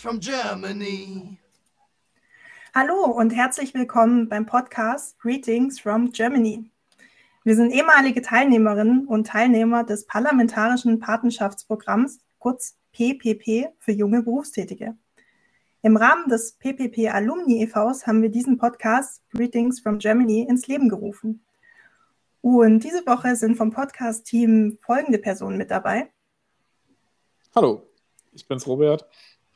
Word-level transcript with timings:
from 0.00 0.18
Germany. 0.18 1.36
Hallo 2.74 3.04
und 3.04 3.30
herzlich 3.30 3.74
willkommen 3.74 4.30
beim 4.30 4.46
Podcast 4.46 5.18
Greetings 5.18 5.78
from 5.78 6.10
Germany. 6.10 6.70
Wir 7.44 7.54
sind 7.54 7.70
ehemalige 7.70 8.22
Teilnehmerinnen 8.22 9.06
und 9.06 9.26
Teilnehmer 9.26 9.84
des 9.84 10.06
Parlamentarischen 10.06 11.00
Patenschaftsprogramms, 11.00 12.18
kurz 12.38 12.78
PPP 12.92 13.74
für 13.78 13.92
junge 13.92 14.22
Berufstätige. 14.22 14.96
Im 15.82 15.98
Rahmen 15.98 16.30
des 16.30 16.52
PPP 16.52 17.10
Alumni 17.10 17.62
e.V.s 17.62 18.06
haben 18.06 18.22
wir 18.22 18.30
diesen 18.30 18.56
Podcast 18.56 19.22
Greetings 19.32 19.80
from 19.80 19.98
Germany 19.98 20.46
ins 20.48 20.66
Leben 20.66 20.88
gerufen. 20.88 21.44
Und 22.40 22.84
diese 22.84 23.04
Woche 23.06 23.36
sind 23.36 23.56
vom 23.56 23.70
Podcast-Team 23.70 24.78
folgende 24.80 25.18
Personen 25.18 25.58
mit 25.58 25.70
dabei. 25.70 26.10
Hallo, 27.54 27.86
ich 28.32 28.48
bin's 28.48 28.66
Robert. 28.66 29.06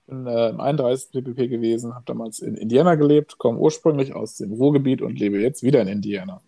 Ich 0.07 0.11
bin 0.11 0.27
äh, 0.27 0.51
im 0.51 0.61
31. 0.61 1.13
PPP 1.13 1.49
gewesen, 1.49 1.95
habe 1.95 2.05
damals 2.05 2.41
in 2.41 2.57
Indiana 2.57 2.95
gelebt, 2.95 3.39
komme 3.39 3.59
ursprünglich 3.59 4.15
aus 4.15 4.35
dem 4.35 4.53
Ruhrgebiet 4.53 5.01
und 5.01 5.19
lebe 5.19 5.41
jetzt 5.41 5.63
wieder 5.63 5.80
in 5.80 5.89
Indiana. 5.89 6.43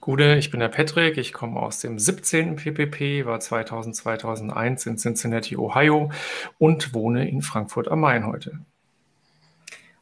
Gute, 0.00 0.36
ich 0.36 0.52
bin 0.52 0.60
der 0.60 0.68
Patrick, 0.68 1.18
ich 1.18 1.32
komme 1.32 1.58
aus 1.60 1.80
dem 1.80 1.98
17. 1.98 2.54
PPP, 2.54 3.26
war 3.26 3.40
2000, 3.40 3.96
2001 3.96 4.86
in 4.86 4.98
Cincinnati, 4.98 5.56
Ohio 5.56 6.12
und 6.58 6.94
wohne 6.94 7.28
in 7.28 7.42
Frankfurt 7.42 7.88
am 7.88 8.00
Main 8.00 8.24
heute. 8.24 8.60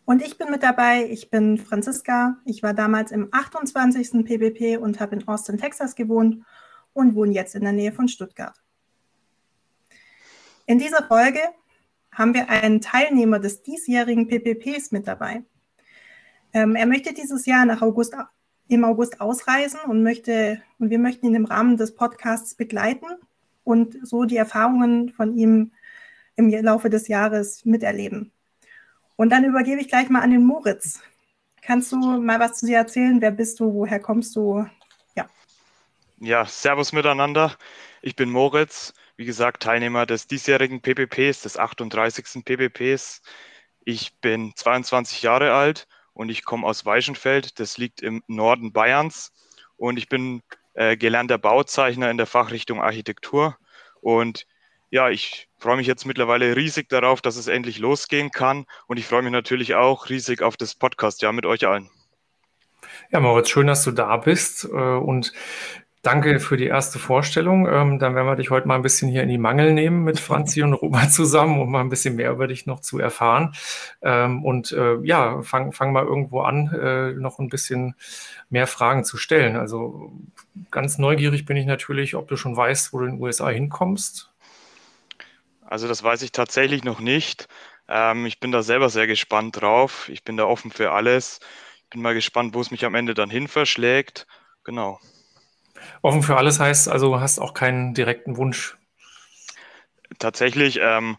Und 0.04 0.20
ich 0.20 0.36
bin 0.36 0.50
mit 0.50 0.62
dabei, 0.62 1.08
ich 1.10 1.30
bin 1.30 1.56
Franziska, 1.56 2.36
ich 2.44 2.62
war 2.62 2.74
damals 2.74 3.12
im 3.12 3.28
28. 3.32 4.24
PPP 4.26 4.76
und 4.78 5.00
habe 5.00 5.16
in 5.16 5.26
Austin, 5.26 5.56
Texas 5.56 5.94
gewohnt 5.94 6.44
und 6.92 7.14
wohne 7.14 7.32
jetzt 7.32 7.54
in 7.54 7.62
der 7.62 7.72
Nähe 7.72 7.92
von 7.92 8.08
Stuttgart. 8.08 8.60
In 10.66 10.78
dieser 10.78 11.02
Folge 11.02 11.40
haben 12.16 12.34
wir 12.34 12.48
einen 12.48 12.80
Teilnehmer 12.80 13.38
des 13.38 13.62
diesjährigen 13.62 14.26
PPPs 14.26 14.90
mit 14.90 15.06
dabei. 15.06 15.44
Ähm, 16.52 16.74
er 16.74 16.86
möchte 16.86 17.12
dieses 17.12 17.46
Jahr 17.46 17.66
nach 17.66 17.82
August 17.82 18.14
im 18.68 18.84
August 18.84 19.20
ausreisen 19.20 19.78
und 19.86 20.02
möchte, 20.02 20.60
und 20.78 20.90
wir 20.90 20.98
möchten 20.98 21.26
ihn 21.26 21.34
im 21.34 21.44
Rahmen 21.44 21.76
des 21.76 21.94
Podcasts 21.94 22.54
begleiten 22.54 23.06
und 23.62 23.96
so 24.02 24.24
die 24.24 24.36
Erfahrungen 24.36 25.10
von 25.10 25.36
ihm 25.36 25.72
im 26.34 26.50
Laufe 26.50 26.90
des 26.90 27.06
Jahres 27.06 27.64
miterleben. 27.64 28.32
Und 29.14 29.30
dann 29.30 29.44
übergebe 29.44 29.80
ich 29.80 29.88
gleich 29.88 30.08
mal 30.08 30.22
an 30.22 30.30
den 30.30 30.44
Moritz. 30.44 31.00
Kannst 31.62 31.92
du 31.92 31.96
mal 31.96 32.40
was 32.40 32.58
zu 32.58 32.66
dir 32.66 32.78
erzählen? 32.78 33.20
Wer 33.20 33.30
bist 33.30 33.60
du? 33.60 33.72
Woher 33.72 34.00
kommst 34.00 34.34
du? 34.36 34.66
Ja. 35.14 35.26
Ja, 36.18 36.44
Servus 36.44 36.92
miteinander. 36.92 37.56
Ich 38.02 38.16
bin 38.16 38.30
Moritz, 38.30 38.94
wie 39.16 39.24
gesagt, 39.24 39.62
Teilnehmer 39.62 40.06
des 40.06 40.26
diesjährigen 40.26 40.80
PPPs, 40.80 41.42
des 41.42 41.58
38. 41.58 42.44
PPPs. 42.44 43.22
Ich 43.84 44.18
bin 44.20 44.52
22 44.54 45.22
Jahre 45.22 45.54
alt 45.54 45.86
und 46.12 46.28
ich 46.28 46.44
komme 46.44 46.66
aus 46.66 46.84
Weichenfeld. 46.84 47.58
Das 47.58 47.78
liegt 47.78 48.02
im 48.02 48.22
Norden 48.26 48.72
Bayerns. 48.72 49.32
Und 49.76 49.98
ich 49.98 50.08
bin 50.08 50.42
äh, 50.74 50.96
gelernter 50.96 51.38
Bauzeichner 51.38 52.10
in 52.10 52.16
der 52.16 52.26
Fachrichtung 52.26 52.82
Architektur. 52.82 53.56
Und 54.00 54.46
ja, 54.90 55.10
ich 55.10 55.48
freue 55.58 55.76
mich 55.76 55.86
jetzt 55.86 56.04
mittlerweile 56.04 56.54
riesig 56.56 56.88
darauf, 56.88 57.20
dass 57.20 57.36
es 57.36 57.48
endlich 57.48 57.78
losgehen 57.78 58.30
kann. 58.30 58.66
Und 58.86 58.98
ich 58.98 59.06
freue 59.06 59.22
mich 59.22 59.32
natürlich 59.32 59.74
auch 59.74 60.08
riesig 60.08 60.42
auf 60.42 60.56
das 60.56 60.74
Podcast, 60.74 61.22
ja, 61.22 61.32
mit 61.32 61.46
euch 61.46 61.66
allen. 61.66 61.90
Ja, 63.10 63.20
Moritz, 63.20 63.50
schön, 63.50 63.66
dass 63.66 63.84
du 63.84 63.90
da 63.90 64.16
bist. 64.16 64.64
Äh, 64.64 64.68
und 64.68 65.32
Danke 66.06 66.38
für 66.38 66.56
die 66.56 66.66
erste 66.66 67.00
Vorstellung. 67.00 67.66
Ähm, 67.66 67.98
dann 67.98 68.14
werden 68.14 68.28
wir 68.28 68.36
dich 68.36 68.50
heute 68.50 68.68
mal 68.68 68.76
ein 68.76 68.82
bisschen 68.82 69.08
hier 69.08 69.24
in 69.24 69.28
die 69.28 69.38
Mangel 69.38 69.72
nehmen 69.72 70.04
mit 70.04 70.20
Franzi 70.20 70.62
und 70.62 70.72
Robert 70.72 71.12
zusammen, 71.12 71.60
um 71.60 71.68
mal 71.68 71.80
ein 71.80 71.88
bisschen 71.88 72.14
mehr 72.14 72.30
über 72.30 72.46
dich 72.46 72.64
noch 72.64 72.78
zu 72.78 73.00
erfahren. 73.00 73.56
Ähm, 74.02 74.44
und 74.44 74.70
äh, 74.70 74.98
ja, 75.02 75.42
fang, 75.42 75.72
fang 75.72 75.92
mal 75.92 76.04
irgendwo 76.04 76.42
an, 76.42 76.72
äh, 76.72 77.10
noch 77.14 77.40
ein 77.40 77.48
bisschen 77.48 77.96
mehr 78.50 78.68
Fragen 78.68 79.02
zu 79.02 79.16
stellen. 79.16 79.56
Also 79.56 80.12
ganz 80.70 80.96
neugierig 80.96 81.44
bin 81.44 81.56
ich 81.56 81.66
natürlich, 81.66 82.14
ob 82.14 82.28
du 82.28 82.36
schon 82.36 82.56
weißt, 82.56 82.92
wo 82.92 83.00
du 83.00 83.06
in 83.06 83.16
den 83.16 83.20
USA 83.20 83.48
hinkommst. 83.48 84.32
Also 85.62 85.88
das 85.88 86.04
weiß 86.04 86.22
ich 86.22 86.30
tatsächlich 86.30 86.84
noch 86.84 87.00
nicht. 87.00 87.48
Ähm, 87.88 88.26
ich 88.26 88.38
bin 88.38 88.52
da 88.52 88.62
selber 88.62 88.90
sehr 88.90 89.08
gespannt 89.08 89.60
drauf. 89.60 90.08
Ich 90.08 90.22
bin 90.22 90.36
da 90.36 90.44
offen 90.44 90.70
für 90.70 90.92
alles. 90.92 91.40
Ich 91.82 91.90
bin 91.90 92.00
mal 92.00 92.14
gespannt, 92.14 92.54
wo 92.54 92.60
es 92.60 92.70
mich 92.70 92.84
am 92.84 92.94
Ende 92.94 93.14
dann 93.14 93.28
hin 93.28 93.48
verschlägt. 93.48 94.28
Genau. 94.62 95.00
Offen 96.02 96.22
für 96.22 96.36
alles 96.36 96.60
heißt 96.60 96.88
also, 96.88 97.20
hast 97.20 97.38
auch 97.38 97.54
keinen 97.54 97.94
direkten 97.94 98.36
Wunsch. 98.36 98.76
Tatsächlich 100.18 100.78
ähm, 100.80 101.16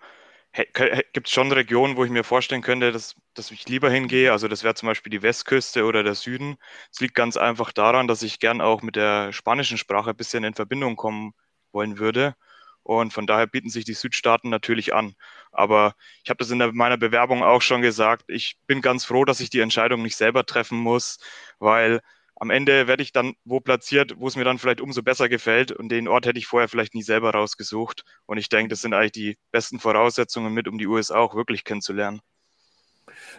gibt 1.13 1.27
es 1.27 1.33
schon 1.33 1.51
Regionen, 1.51 1.97
wo 1.97 2.03
ich 2.03 2.09
mir 2.09 2.23
vorstellen 2.23 2.61
könnte, 2.61 2.91
dass, 2.91 3.15
dass 3.33 3.51
ich 3.51 3.67
lieber 3.67 3.89
hingehe. 3.89 4.31
Also 4.31 4.47
das 4.47 4.63
wäre 4.63 4.75
zum 4.75 4.87
Beispiel 4.87 5.11
die 5.11 5.21
Westküste 5.21 5.85
oder 5.85 6.03
der 6.03 6.15
Süden. 6.15 6.57
Es 6.91 6.99
liegt 6.99 7.15
ganz 7.15 7.37
einfach 7.37 7.71
daran, 7.71 8.07
dass 8.07 8.23
ich 8.23 8.39
gern 8.39 8.61
auch 8.61 8.81
mit 8.81 8.95
der 8.95 9.33
spanischen 9.33 9.77
Sprache 9.77 10.11
ein 10.11 10.15
bisschen 10.15 10.43
in 10.43 10.53
Verbindung 10.53 10.95
kommen 10.95 11.33
wollen 11.71 11.99
würde. 11.99 12.35
Und 12.83 13.11
von 13.11 13.27
daher 13.27 13.47
bieten 13.47 13.69
sich 13.69 13.83
die 13.83 13.93
Südstaaten 13.93 14.49
natürlich 14.49 14.93
an. 14.93 15.13
Aber 15.51 15.93
ich 16.23 16.29
habe 16.29 16.37
das 16.37 16.51
in 16.51 16.59
der, 16.59 16.71
meiner 16.71 16.97
Bewerbung 16.97 17.43
auch 17.43 17.61
schon 17.61 17.81
gesagt. 17.81 18.23
Ich 18.29 18.57
bin 18.65 18.81
ganz 18.81 19.03
froh, 19.03 19.25
dass 19.25 19.41
ich 19.41 19.49
die 19.49 19.59
Entscheidung 19.59 20.01
nicht 20.01 20.15
selber 20.15 20.45
treffen 20.45 20.77
muss, 20.77 21.19
weil 21.59 21.99
am 22.39 22.49
Ende 22.49 22.87
werde 22.87 23.03
ich 23.03 23.11
dann 23.11 23.33
wo 23.45 23.59
platziert, 23.59 24.15
wo 24.17 24.27
es 24.27 24.35
mir 24.35 24.43
dann 24.43 24.59
vielleicht 24.59 24.81
umso 24.81 25.01
besser 25.01 25.29
gefällt. 25.29 25.71
Und 25.71 25.89
den 25.89 26.07
Ort 26.07 26.25
hätte 26.25 26.39
ich 26.39 26.47
vorher 26.47 26.69
vielleicht 26.69 26.93
nie 26.93 27.03
selber 27.03 27.31
rausgesucht. 27.31 28.03
Und 28.25 28.37
ich 28.37 28.49
denke, 28.49 28.69
das 28.69 28.81
sind 28.81 28.93
eigentlich 28.93 29.11
die 29.11 29.37
besten 29.51 29.79
Voraussetzungen 29.79 30.53
mit, 30.53 30.67
um 30.67 30.77
die 30.77 30.87
USA 30.87 31.17
auch 31.17 31.35
wirklich 31.35 31.63
kennenzulernen. 31.63 32.21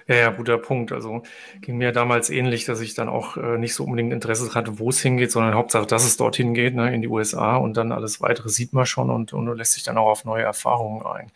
Ja, 0.07 0.17
ja, 0.17 0.31
guter 0.31 0.59
Punkt. 0.59 0.91
Also 0.93 1.23
ging 1.61 1.77
mir 1.77 1.93
damals 1.93 2.31
ähnlich, 2.31 2.65
dass 2.65 2.81
ich 2.81 2.95
dann 2.95 3.09
auch 3.09 3.37
äh, 3.37 3.59
nicht 3.59 3.75
so 3.75 3.85
unbedingt 3.85 4.13
Interesse 4.13 4.55
hatte, 4.55 4.79
wo 4.79 4.89
es 4.89 5.01
hingeht, 5.01 5.31
sondern 5.31 5.55
Hauptsache, 5.55 5.87
dass 5.87 6.05
es 6.05 6.17
dorthin 6.17 6.55
geht, 6.55 6.75
ne, 6.75 6.95
in 6.95 7.03
die 7.03 7.09
USA 7.09 7.57
und 7.57 7.77
dann 7.77 7.93
alles 7.93 8.21
weitere 8.21 8.49
sieht 8.49 8.73
man 8.73 8.87
schon 8.87 9.11
und, 9.11 9.33
und 9.33 9.55
lässt 9.57 9.75
sich 9.75 9.83
dann 9.83 9.99
auch 9.99 10.09
auf 10.09 10.25
neue 10.25 10.45
Erfahrungen 10.45 11.05
ein. 11.05 11.31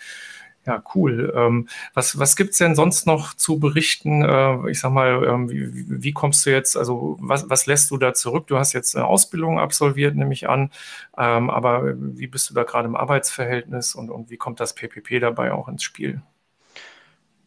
Ja, 0.65 0.81
cool. 0.95 1.33
Ähm, 1.37 1.69
was 1.93 2.19
was 2.21 2.37
gibt's 2.37 2.59
denn 2.59 2.77
sonst 2.77 3.05
noch 3.06 3.34
zu 3.34 3.59
berichten? 3.59 4.23
Äh, 4.23 4.71
ich 4.71 4.78
sag 4.78 4.93
mal, 4.93 5.25
ähm, 5.25 5.50
wie, 5.50 6.03
wie 6.03 6.12
kommst 6.12 6.47
du 6.47 6.50
jetzt, 6.50 6.77
also 6.77 7.17
was, 7.21 7.50
was 7.50 7.67
lässt 7.67 7.91
du 7.91 7.97
da 7.99 8.15
zurück? 8.15 8.47
Du 8.47 8.56
hast 8.59 8.72
jetzt 8.72 8.95
eine 8.97 9.06
Ausbildung 9.06 9.59
absolviert, 9.59 10.15
nehme 10.15 10.33
ich 10.33 10.49
an, 10.49 10.71
ähm, 11.19 11.51
aber 11.51 11.95
wie 11.97 12.28
bist 12.28 12.49
du 12.51 12.55
da 12.55 12.62
gerade 12.62 12.87
im 12.87 12.95
Arbeitsverhältnis 12.95 13.97
und, 13.97 14.11
und 14.11 14.31
wie 14.31 14.37
kommt 14.37 14.61
das 14.61 14.75
PPP 14.75 15.19
dabei 15.21 15.53
auch 15.53 15.67
ins 15.69 15.83
Spiel? 15.83 16.22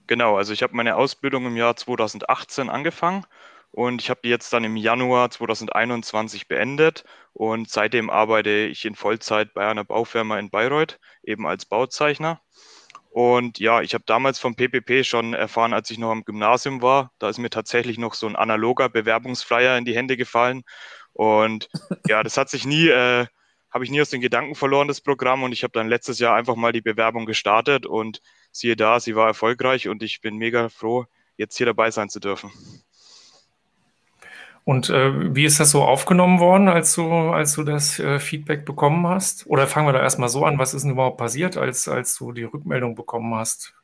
Genau, 0.08 0.38
also 0.38 0.54
ich 0.54 0.62
habe 0.64 0.75
meine 0.75 0.96
Ausbildung 0.98 1.46
im 1.46 1.56
Jahr 1.58 1.75
2018 1.75 2.70
angefangen 2.70 3.25
und 3.72 4.02
ich 4.02 4.09
habe 4.09 4.20
die 4.24 4.30
jetzt 4.30 4.52
dann 4.54 4.64
im 4.64 4.75
Januar 4.78 5.30
2021 5.31 6.48
beendet 6.48 7.06
und 7.34 7.70
seitdem 7.70 8.09
arbeite 8.09 8.50
ich 8.52 8.86
in 8.86 8.96
Vollzeit 8.96 9.54
bei 9.54 9.68
einer 9.68 9.84
Baufirma 9.84 10.38
in 10.40 10.50
Bayreuth, 10.50 11.00
eben 11.24 11.48
als 11.48 11.66
Bauzeichner. 11.66 12.42
Und 13.16 13.59
ja, 13.59 13.81
ich 13.81 13.94
habe 13.94 14.03
damals 14.06 14.40
vom 14.40 14.58
PPP 14.58 15.06
schon 15.06 15.34
erfahren, 15.34 15.72
als 15.72 15.90
ich 15.90 15.98
noch 15.98 16.12
am 16.12 16.26
Gymnasium 16.26 16.81
war. 16.81 17.14
Da 17.18 17.30
ist 17.30 17.38
mir 17.38 17.50
tatsächlich 17.50 17.98
noch 17.98 18.14
so 18.14 18.28
ein 18.28 18.36
analoger 18.36 18.90
Bewerbungsflyer 18.90 19.78
in 19.78 19.86
die 19.86 19.96
Hände 19.96 20.18
gefallen. 20.18 20.64
Und 21.14 21.70
ja, 22.09 22.24
das 22.24 22.36
hat 22.36 22.50
sich 22.50 22.66
nie, 22.66 22.90
äh, 22.90 23.25
habe 23.74 23.86
ich 23.86 23.90
nie 23.90 24.02
aus 24.02 24.09
den 24.09 24.20
Gedanken 24.20 24.54
verloren, 24.54 24.90
das 24.90 25.00
Programm. 25.00 25.44
Und 25.44 25.54
ich 25.54 25.64
habe 25.64 25.72
dann 25.72 25.88
letztes 25.88 26.20
Jahr 26.20 26.36
einfach 26.36 26.58
mal 26.58 26.74
die 26.74 26.81
Bewerbung 26.81 27.25
gestartet 27.25 27.86
und 27.86 28.20
siehe 28.52 28.75
da, 28.75 29.00
sie 29.00 29.16
war 29.16 29.28
erfolgreich 29.28 29.88
und 29.88 30.04
ich 30.04 30.20
bin 30.20 30.36
mega 30.36 30.68
froh, 30.68 31.06
jetzt 31.38 31.56
hier 31.56 31.68
dabei 31.68 31.92
sein 31.92 32.09
zu 32.09 32.20
dürfen. 32.20 32.52
Und 34.65 34.89
äh, 34.89 35.35
wie 35.35 35.45
ist 35.45 35.59
das 35.59 35.69
so 35.69 35.83
aufgenommen 35.83 36.39
worden, 36.39 36.69
als 36.69 36.95
du, 36.95 37.07
als 37.29 37.53
du 37.53 37.63
das 37.63 38.00
äh, 38.00 38.19
Feedback 38.19 38.65
bekommen 38.65 39.07
hast? 39.07 39.45
Oder 39.45 39.67
fangen 39.67 39.88
wir 39.88 39.94
da 39.94 40.01
erstmal 40.01 40.27
so 40.27 40.44
an, 40.44 40.57
was 40.57 40.73
ist 40.73 40.81
denn 40.81 40.91
überhaupt 40.91 41.17
passiert, 41.17 41.56
als, 41.56 41.88
als 41.88 42.17
du 42.17 42.31
die 42.31 42.45
Rückmeldung 42.45 42.95
bekommen 42.95 43.35
hast? 43.35 43.75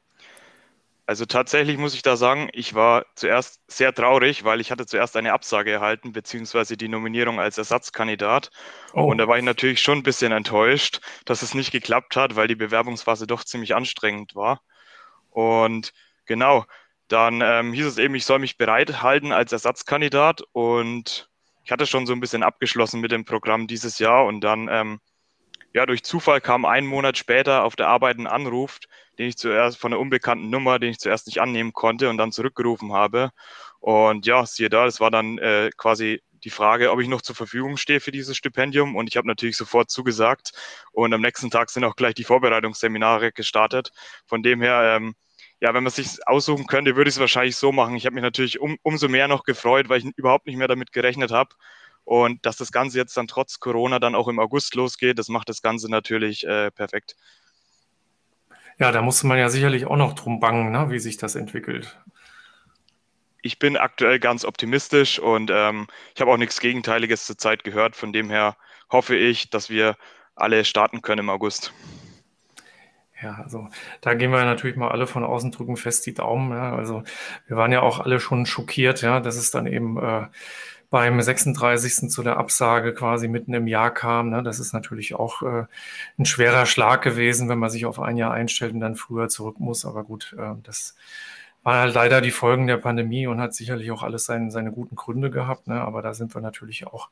Also 1.05 1.25
tatsächlich 1.25 1.77
muss 1.77 1.93
ich 1.93 2.01
da 2.01 2.15
sagen, 2.15 2.49
ich 2.53 2.73
war 2.73 3.05
zuerst 3.15 3.61
sehr 3.67 3.93
traurig, 3.93 4.43
weil 4.43 4.59
ich 4.59 4.71
hatte 4.71 4.87
zuerst 4.87 5.15
eine 5.17 5.33
Absage 5.33 5.71
erhalten, 5.71 6.13
beziehungsweise 6.13 6.77
die 6.77 6.87
Nominierung 6.87 7.39
als 7.39 7.59
Ersatzkandidat. 7.59 8.49
Oh. 8.93 9.03
Und 9.03 9.19
da 9.19 9.27
war 9.27 9.37
ich 9.37 9.43
natürlich 9.43 9.81
schon 9.81 9.99
ein 9.99 10.03
bisschen 10.03 10.31
enttäuscht, 10.31 11.01
dass 11.25 11.43
es 11.43 11.53
nicht 11.53 11.71
geklappt 11.71 12.15
hat, 12.15 12.35
weil 12.35 12.47
die 12.47 12.55
Bewerbungsphase 12.55 13.27
doch 13.27 13.43
ziemlich 13.43 13.75
anstrengend 13.75 14.35
war. 14.35 14.61
Und 15.29 15.93
genau, 16.25 16.65
dann 17.11 17.41
ähm, 17.43 17.73
hieß 17.73 17.85
es 17.85 17.97
eben, 17.97 18.15
ich 18.15 18.25
soll 18.25 18.39
mich 18.39 18.57
bereithalten 18.57 19.31
als 19.31 19.51
Ersatzkandidat 19.51 20.43
und 20.53 21.29
ich 21.63 21.71
hatte 21.71 21.85
schon 21.85 22.05
so 22.05 22.13
ein 22.13 22.19
bisschen 22.19 22.43
abgeschlossen 22.43 23.01
mit 23.01 23.11
dem 23.11 23.25
Programm 23.25 23.67
dieses 23.67 23.99
Jahr 23.99 24.25
und 24.25 24.41
dann, 24.41 24.67
ähm, 24.71 24.99
ja, 25.73 25.85
durch 25.85 26.03
Zufall 26.03 26.41
kam 26.41 26.65
einen 26.65 26.87
Monat 26.87 27.17
später 27.17 27.63
auf 27.63 27.75
der 27.75 27.87
Arbeit 27.87 28.17
ein 28.17 28.27
Anruf, 28.27 28.79
den 29.17 29.27
ich 29.27 29.37
zuerst 29.37 29.77
von 29.77 29.93
einer 29.93 29.99
unbekannten 29.99 30.49
Nummer, 30.49 30.79
den 30.79 30.91
ich 30.91 30.99
zuerst 30.99 31.27
nicht 31.27 31.39
annehmen 31.39 31.73
konnte 31.73 32.09
und 32.09 32.17
dann 32.17 32.31
zurückgerufen 32.31 32.93
habe. 32.93 33.31
Und 33.79 34.25
ja, 34.25 34.45
siehe 34.45 34.69
da, 34.69 34.85
das 34.85 34.99
war 34.99 35.11
dann 35.11 35.37
äh, 35.37 35.69
quasi 35.77 36.21
die 36.43 36.49
Frage, 36.49 36.91
ob 36.91 36.99
ich 36.99 37.07
noch 37.07 37.21
zur 37.21 37.35
Verfügung 37.35 37.77
stehe 37.77 37.99
für 37.99 38.11
dieses 38.11 38.35
Stipendium. 38.35 38.95
Und 38.95 39.07
ich 39.07 39.17
habe 39.17 39.27
natürlich 39.27 39.57
sofort 39.57 39.89
zugesagt. 39.89 40.51
Und 40.91 41.13
am 41.13 41.21
nächsten 41.21 41.49
Tag 41.51 41.69
sind 41.69 41.83
auch 41.83 41.95
gleich 41.95 42.15
die 42.15 42.23
Vorbereitungsseminare 42.23 43.31
gestartet. 43.31 43.91
Von 44.25 44.43
dem 44.43 44.61
her, 44.61 44.95
ähm, 44.97 45.15
ja, 45.61 45.73
wenn 45.75 45.83
man 45.83 45.91
sich 45.91 46.27
aussuchen 46.27 46.65
könnte, 46.65 46.95
würde 46.95 47.09
ich 47.09 47.15
es 47.15 47.19
wahrscheinlich 47.19 47.55
so 47.55 47.71
machen. 47.71 47.95
Ich 47.95 48.05
habe 48.05 48.15
mich 48.15 48.23
natürlich 48.23 48.59
um, 48.59 48.77
umso 48.81 49.07
mehr 49.07 49.27
noch 49.27 49.43
gefreut, 49.43 49.89
weil 49.89 49.99
ich 49.99 50.05
überhaupt 50.17 50.47
nicht 50.47 50.57
mehr 50.57 50.67
damit 50.67 50.91
gerechnet 50.91 51.31
habe. 51.31 51.51
Und 52.03 52.45
dass 52.47 52.57
das 52.57 52.71
Ganze 52.71 52.97
jetzt 52.97 53.15
dann 53.15 53.27
trotz 53.27 53.59
Corona 53.59 53.99
dann 53.99 54.15
auch 54.15 54.27
im 54.27 54.39
August 54.39 54.73
losgeht, 54.73 55.19
das 55.19 55.29
macht 55.29 55.49
das 55.49 55.61
Ganze 55.61 55.89
natürlich 55.89 56.45
äh, 56.47 56.71
perfekt. 56.71 57.15
Ja, 58.79 58.91
da 58.91 59.03
musste 59.03 59.27
man 59.27 59.37
ja 59.37 59.49
sicherlich 59.49 59.85
auch 59.85 59.97
noch 59.97 60.13
drum 60.13 60.39
bangen, 60.39 60.71
ne, 60.71 60.89
wie 60.89 60.97
sich 60.97 61.17
das 61.17 61.35
entwickelt. 61.35 61.99
Ich 63.43 63.59
bin 63.59 63.77
aktuell 63.77 64.19
ganz 64.19 64.43
optimistisch 64.43 65.19
und 65.19 65.51
ähm, 65.53 65.87
ich 66.15 66.21
habe 66.21 66.31
auch 66.31 66.37
nichts 66.37 66.59
Gegenteiliges 66.59 67.27
zur 67.27 67.37
Zeit 67.37 67.63
gehört. 67.63 67.95
Von 67.95 68.13
dem 68.13 68.31
her 68.31 68.57
hoffe 68.91 69.15
ich, 69.15 69.51
dass 69.51 69.69
wir 69.69 69.95
alle 70.35 70.65
starten 70.65 71.03
können 71.03 71.19
im 71.19 71.29
August. 71.29 71.71
Ja, 73.21 73.39
also 73.43 73.67
da 74.01 74.13
gehen 74.13 74.31
wir 74.31 74.43
natürlich 74.43 74.75
mal 74.75 74.89
alle 74.89 75.07
von 75.07 75.23
außen, 75.23 75.51
drücken 75.51 75.77
fest 75.77 76.05
die 76.05 76.13
Daumen. 76.13 76.51
Ja. 76.51 76.75
Also 76.75 77.03
wir 77.47 77.57
waren 77.57 77.71
ja 77.71 77.81
auch 77.81 77.99
alle 77.99 78.19
schon 78.19 78.45
schockiert, 78.45 79.01
ja, 79.01 79.19
dass 79.19 79.35
es 79.35 79.51
dann 79.51 79.67
eben 79.67 79.97
äh, 79.97 80.25
beim 80.91 81.21
36. 81.21 82.09
zu 82.09 82.21
der 82.21 82.37
Absage 82.37 82.93
quasi 82.93 83.27
mitten 83.27 83.53
im 83.53 83.65
Jahr 83.67 83.91
kam. 83.91 84.29
Ne? 84.29 84.43
Das 84.43 84.59
ist 84.59 84.73
natürlich 84.73 85.15
auch 85.15 85.41
äh, 85.41 85.65
ein 86.19 86.25
schwerer 86.25 86.65
Schlag 86.65 87.01
gewesen, 87.01 87.47
wenn 87.47 87.59
man 87.59 87.69
sich 87.69 87.85
auf 87.85 87.99
ein 87.99 88.17
Jahr 88.17 88.33
einstellt 88.33 88.73
und 88.73 88.81
dann 88.81 88.95
früher 88.95 89.29
zurück 89.29 89.59
muss. 89.59 89.85
Aber 89.85 90.03
gut, 90.03 90.35
äh, 90.37 90.53
das 90.63 90.95
war 91.63 91.79
halt 91.79 91.93
leider 91.95 92.19
die 92.19 92.31
Folgen 92.31 92.67
der 92.67 92.77
Pandemie 92.77 93.25
und 93.27 93.39
hat 93.39 93.53
sicherlich 93.53 93.91
auch 93.91 94.03
alles 94.03 94.25
seine, 94.25 94.51
seine 94.51 94.71
guten 94.71 94.95
Gründe 94.95 95.31
gehabt. 95.31 95.67
Ne? 95.67 95.79
Aber 95.79 96.01
da 96.01 96.13
sind 96.13 96.35
wir 96.35 96.41
natürlich 96.41 96.87
auch 96.87 97.09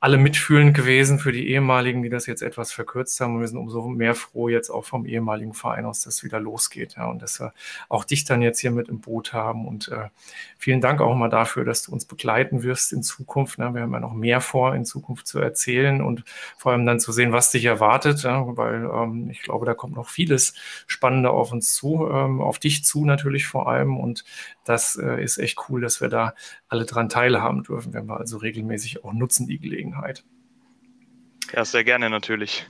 alle 0.00 0.16
mitfühlend 0.16 0.76
gewesen 0.76 1.18
für 1.18 1.32
die 1.32 1.48
ehemaligen, 1.48 2.04
die 2.04 2.08
das 2.08 2.26
jetzt 2.26 2.42
etwas 2.42 2.70
verkürzt 2.72 3.18
haben. 3.20 3.34
Und 3.34 3.40
wir 3.40 3.48
sind 3.48 3.58
umso 3.58 3.82
mehr 3.88 4.14
froh 4.14 4.48
jetzt 4.48 4.70
auch 4.70 4.84
vom 4.84 5.06
ehemaligen 5.06 5.54
Verein 5.54 5.86
aus, 5.86 6.02
dass 6.02 6.14
es 6.14 6.24
wieder 6.24 6.38
losgeht. 6.38 6.94
Ja, 6.96 7.06
und 7.06 7.20
dass 7.20 7.40
wir 7.40 7.52
auch 7.88 8.04
dich 8.04 8.24
dann 8.24 8.40
jetzt 8.40 8.60
hier 8.60 8.70
mit 8.70 8.88
im 8.88 9.00
Boot 9.00 9.32
haben. 9.32 9.66
Und 9.66 9.88
äh, 9.88 10.08
vielen 10.56 10.80
Dank 10.80 11.00
auch 11.00 11.16
mal 11.16 11.28
dafür, 11.28 11.64
dass 11.64 11.82
du 11.82 11.92
uns 11.92 12.04
begleiten 12.04 12.62
wirst 12.62 12.92
in 12.92 13.02
Zukunft. 13.02 13.58
Ne? 13.58 13.74
Wir 13.74 13.82
haben 13.82 13.92
ja 13.92 13.98
noch 13.98 14.14
mehr 14.14 14.40
vor, 14.40 14.76
in 14.76 14.84
Zukunft 14.84 15.26
zu 15.26 15.40
erzählen 15.40 16.00
und 16.00 16.22
vor 16.56 16.70
allem 16.70 16.86
dann 16.86 17.00
zu 17.00 17.10
sehen, 17.10 17.32
was 17.32 17.50
dich 17.50 17.64
erwartet. 17.64 18.22
Ja? 18.22 18.44
Weil 18.56 18.88
ähm, 18.94 19.28
ich 19.30 19.42
glaube, 19.42 19.66
da 19.66 19.74
kommt 19.74 19.96
noch 19.96 20.08
vieles 20.08 20.54
Spannende 20.86 21.30
auf 21.30 21.50
uns 21.50 21.74
zu, 21.74 22.08
ähm, 22.08 22.40
auf 22.40 22.60
dich 22.60 22.84
zu 22.84 23.04
natürlich 23.04 23.48
vor 23.48 23.68
allem. 23.68 23.96
Und 23.96 24.24
das 24.68 24.96
äh, 24.96 25.22
ist 25.22 25.38
echt 25.38 25.58
cool, 25.68 25.80
dass 25.80 26.00
wir 26.00 26.08
da 26.08 26.34
alle 26.68 26.84
dran 26.84 27.08
teilhaben 27.08 27.62
dürfen, 27.62 27.94
wenn 27.94 28.06
wir 28.06 28.18
also 28.18 28.38
regelmäßig 28.38 29.04
auch 29.04 29.12
nutzen 29.12 29.46
die 29.46 29.58
Gelegenheit. 29.58 30.24
Ja, 31.52 31.64
sehr 31.64 31.84
gerne 31.84 32.10
natürlich. 32.10 32.68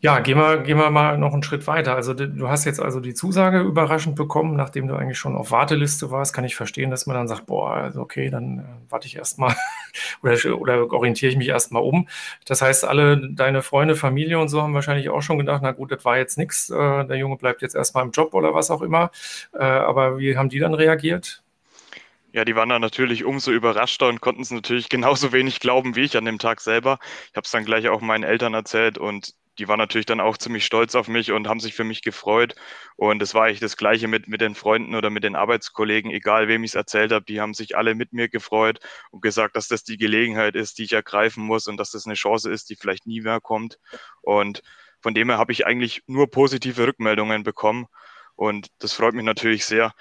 Ja, 0.00 0.20
gehen 0.20 0.36
wir, 0.36 0.58
gehen 0.58 0.76
wir 0.76 0.90
mal 0.90 1.16
noch 1.16 1.32
einen 1.32 1.42
Schritt 1.42 1.66
weiter. 1.66 1.94
Also 1.94 2.12
du 2.12 2.48
hast 2.48 2.66
jetzt 2.66 2.80
also 2.80 3.00
die 3.00 3.14
Zusage 3.14 3.60
überraschend 3.60 4.14
bekommen, 4.14 4.54
nachdem 4.54 4.88
du 4.88 4.94
eigentlich 4.94 5.18
schon 5.18 5.34
auf 5.34 5.50
Warteliste 5.50 6.10
warst. 6.10 6.34
Kann 6.34 6.44
ich 6.44 6.54
verstehen, 6.54 6.90
dass 6.90 7.06
man 7.06 7.16
dann 7.16 7.28
sagt, 7.28 7.46
boah, 7.46 7.70
also 7.70 8.02
okay, 8.02 8.28
dann 8.28 8.58
äh, 8.58 8.62
warte 8.90 9.06
ich 9.06 9.16
erstmal 9.16 9.56
oder, 10.22 10.60
oder 10.60 10.92
orientiere 10.92 11.32
ich 11.32 11.38
mich 11.38 11.48
erstmal 11.48 11.82
um. 11.82 12.08
Das 12.44 12.60
heißt, 12.60 12.84
alle 12.84 13.30
deine 13.32 13.62
Freunde, 13.62 13.96
Familie 13.96 14.38
und 14.38 14.48
so 14.48 14.60
haben 14.62 14.74
wahrscheinlich 14.74 15.08
auch 15.08 15.22
schon 15.22 15.38
gedacht, 15.38 15.62
na 15.62 15.72
gut, 15.72 15.90
das 15.90 16.04
war 16.04 16.18
jetzt 16.18 16.36
nichts, 16.36 16.68
äh, 16.68 17.04
der 17.06 17.16
Junge 17.16 17.36
bleibt 17.36 17.62
jetzt 17.62 17.74
erstmal 17.74 18.04
im 18.04 18.10
Job 18.10 18.34
oder 18.34 18.52
was 18.54 18.70
auch 18.70 18.82
immer. 18.82 19.10
Äh, 19.54 19.64
aber 19.64 20.18
wie 20.18 20.36
haben 20.36 20.50
die 20.50 20.58
dann 20.58 20.74
reagiert? 20.74 21.42
Ja, 22.32 22.44
die 22.44 22.54
waren 22.54 22.68
dann 22.68 22.82
natürlich 22.82 23.24
umso 23.24 23.50
überraschter 23.50 24.08
und 24.08 24.20
konnten 24.20 24.42
es 24.42 24.50
natürlich 24.50 24.90
genauso 24.90 25.32
wenig 25.32 25.58
glauben 25.58 25.96
wie 25.96 26.02
ich 26.02 26.18
an 26.18 26.26
dem 26.26 26.38
Tag 26.38 26.60
selber. 26.60 26.98
Ich 27.30 27.36
habe 27.36 27.46
es 27.46 27.50
dann 27.50 27.64
gleich 27.64 27.88
auch 27.88 28.02
meinen 28.02 28.24
Eltern 28.24 28.52
erzählt 28.52 28.98
und 28.98 29.34
die 29.58 29.68
waren 29.68 29.78
natürlich 29.78 30.06
dann 30.06 30.20
auch 30.20 30.36
ziemlich 30.36 30.64
stolz 30.64 30.94
auf 30.94 31.08
mich 31.08 31.32
und 31.32 31.48
haben 31.48 31.60
sich 31.60 31.74
für 31.74 31.84
mich 31.84 32.02
gefreut. 32.02 32.54
Und 32.96 33.22
es 33.22 33.34
war 33.34 33.44
eigentlich 33.44 33.60
das 33.60 33.76
Gleiche 33.76 34.08
mit, 34.08 34.28
mit 34.28 34.40
den 34.40 34.54
Freunden 34.54 34.94
oder 34.94 35.10
mit 35.10 35.24
den 35.24 35.36
Arbeitskollegen, 35.36 36.10
egal 36.10 36.48
wem 36.48 36.64
ich 36.64 36.72
es 36.72 36.74
erzählt 36.74 37.12
habe, 37.12 37.24
die 37.24 37.40
haben 37.40 37.54
sich 37.54 37.76
alle 37.76 37.94
mit 37.94 38.12
mir 38.12 38.28
gefreut 38.28 38.80
und 39.10 39.22
gesagt, 39.22 39.56
dass 39.56 39.68
das 39.68 39.84
die 39.84 39.96
Gelegenheit 39.96 40.54
ist, 40.54 40.78
die 40.78 40.84
ich 40.84 40.92
ergreifen 40.92 41.44
muss 41.44 41.66
und 41.66 41.76
dass 41.78 41.90
das 41.90 42.06
eine 42.06 42.14
Chance 42.14 42.50
ist, 42.50 42.70
die 42.70 42.76
vielleicht 42.76 43.06
nie 43.06 43.20
mehr 43.20 43.40
kommt. 43.40 43.78
Und 44.22 44.62
von 45.00 45.14
dem 45.14 45.28
her 45.28 45.38
habe 45.38 45.52
ich 45.52 45.66
eigentlich 45.66 46.02
nur 46.06 46.30
positive 46.30 46.86
Rückmeldungen 46.86 47.42
bekommen. 47.42 47.86
Und 48.34 48.68
das 48.78 48.92
freut 48.92 49.14
mich 49.14 49.24
natürlich 49.24 49.64
sehr. 49.64 49.94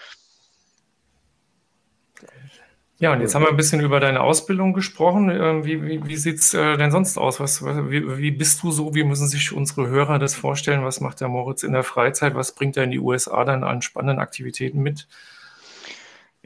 Ja, 2.98 3.12
und 3.12 3.20
jetzt 3.20 3.36
haben 3.36 3.44
wir 3.44 3.50
ein 3.50 3.58
bisschen 3.58 3.82
über 3.82 4.00
deine 4.00 4.22
Ausbildung 4.22 4.72
gesprochen. 4.74 5.30
Ähm, 5.30 5.66
wie, 5.66 5.84
wie, 5.84 6.08
wie 6.08 6.16
sieht 6.16 6.40
es 6.40 6.54
äh, 6.54 6.78
denn 6.78 6.92
sonst 6.92 7.18
aus? 7.18 7.42
Was, 7.42 7.62
wie, 7.64 8.18
wie 8.18 8.32
bist 8.32 8.64
du 8.64 8.72
so? 8.72 8.96
Wie 8.96 9.04
müssen 9.04 9.28
sich 9.28 9.52
unsere 9.52 9.88
Hörer 9.88 10.18
das 10.18 10.34
vorstellen? 10.34 10.86
Was 10.86 11.02
macht 11.02 11.20
der 11.20 11.28
Moritz 11.28 11.64
in 11.64 11.74
der 11.74 11.84
Freizeit? 11.84 12.36
Was 12.36 12.56
bringt 12.56 12.78
er 12.78 12.86
in 12.86 12.92
die 12.92 13.00
USA 13.00 13.44
dann 13.44 13.66
an 13.66 13.82
spannenden 13.82 14.20
Aktivitäten 14.20 14.82
mit? 14.82 15.08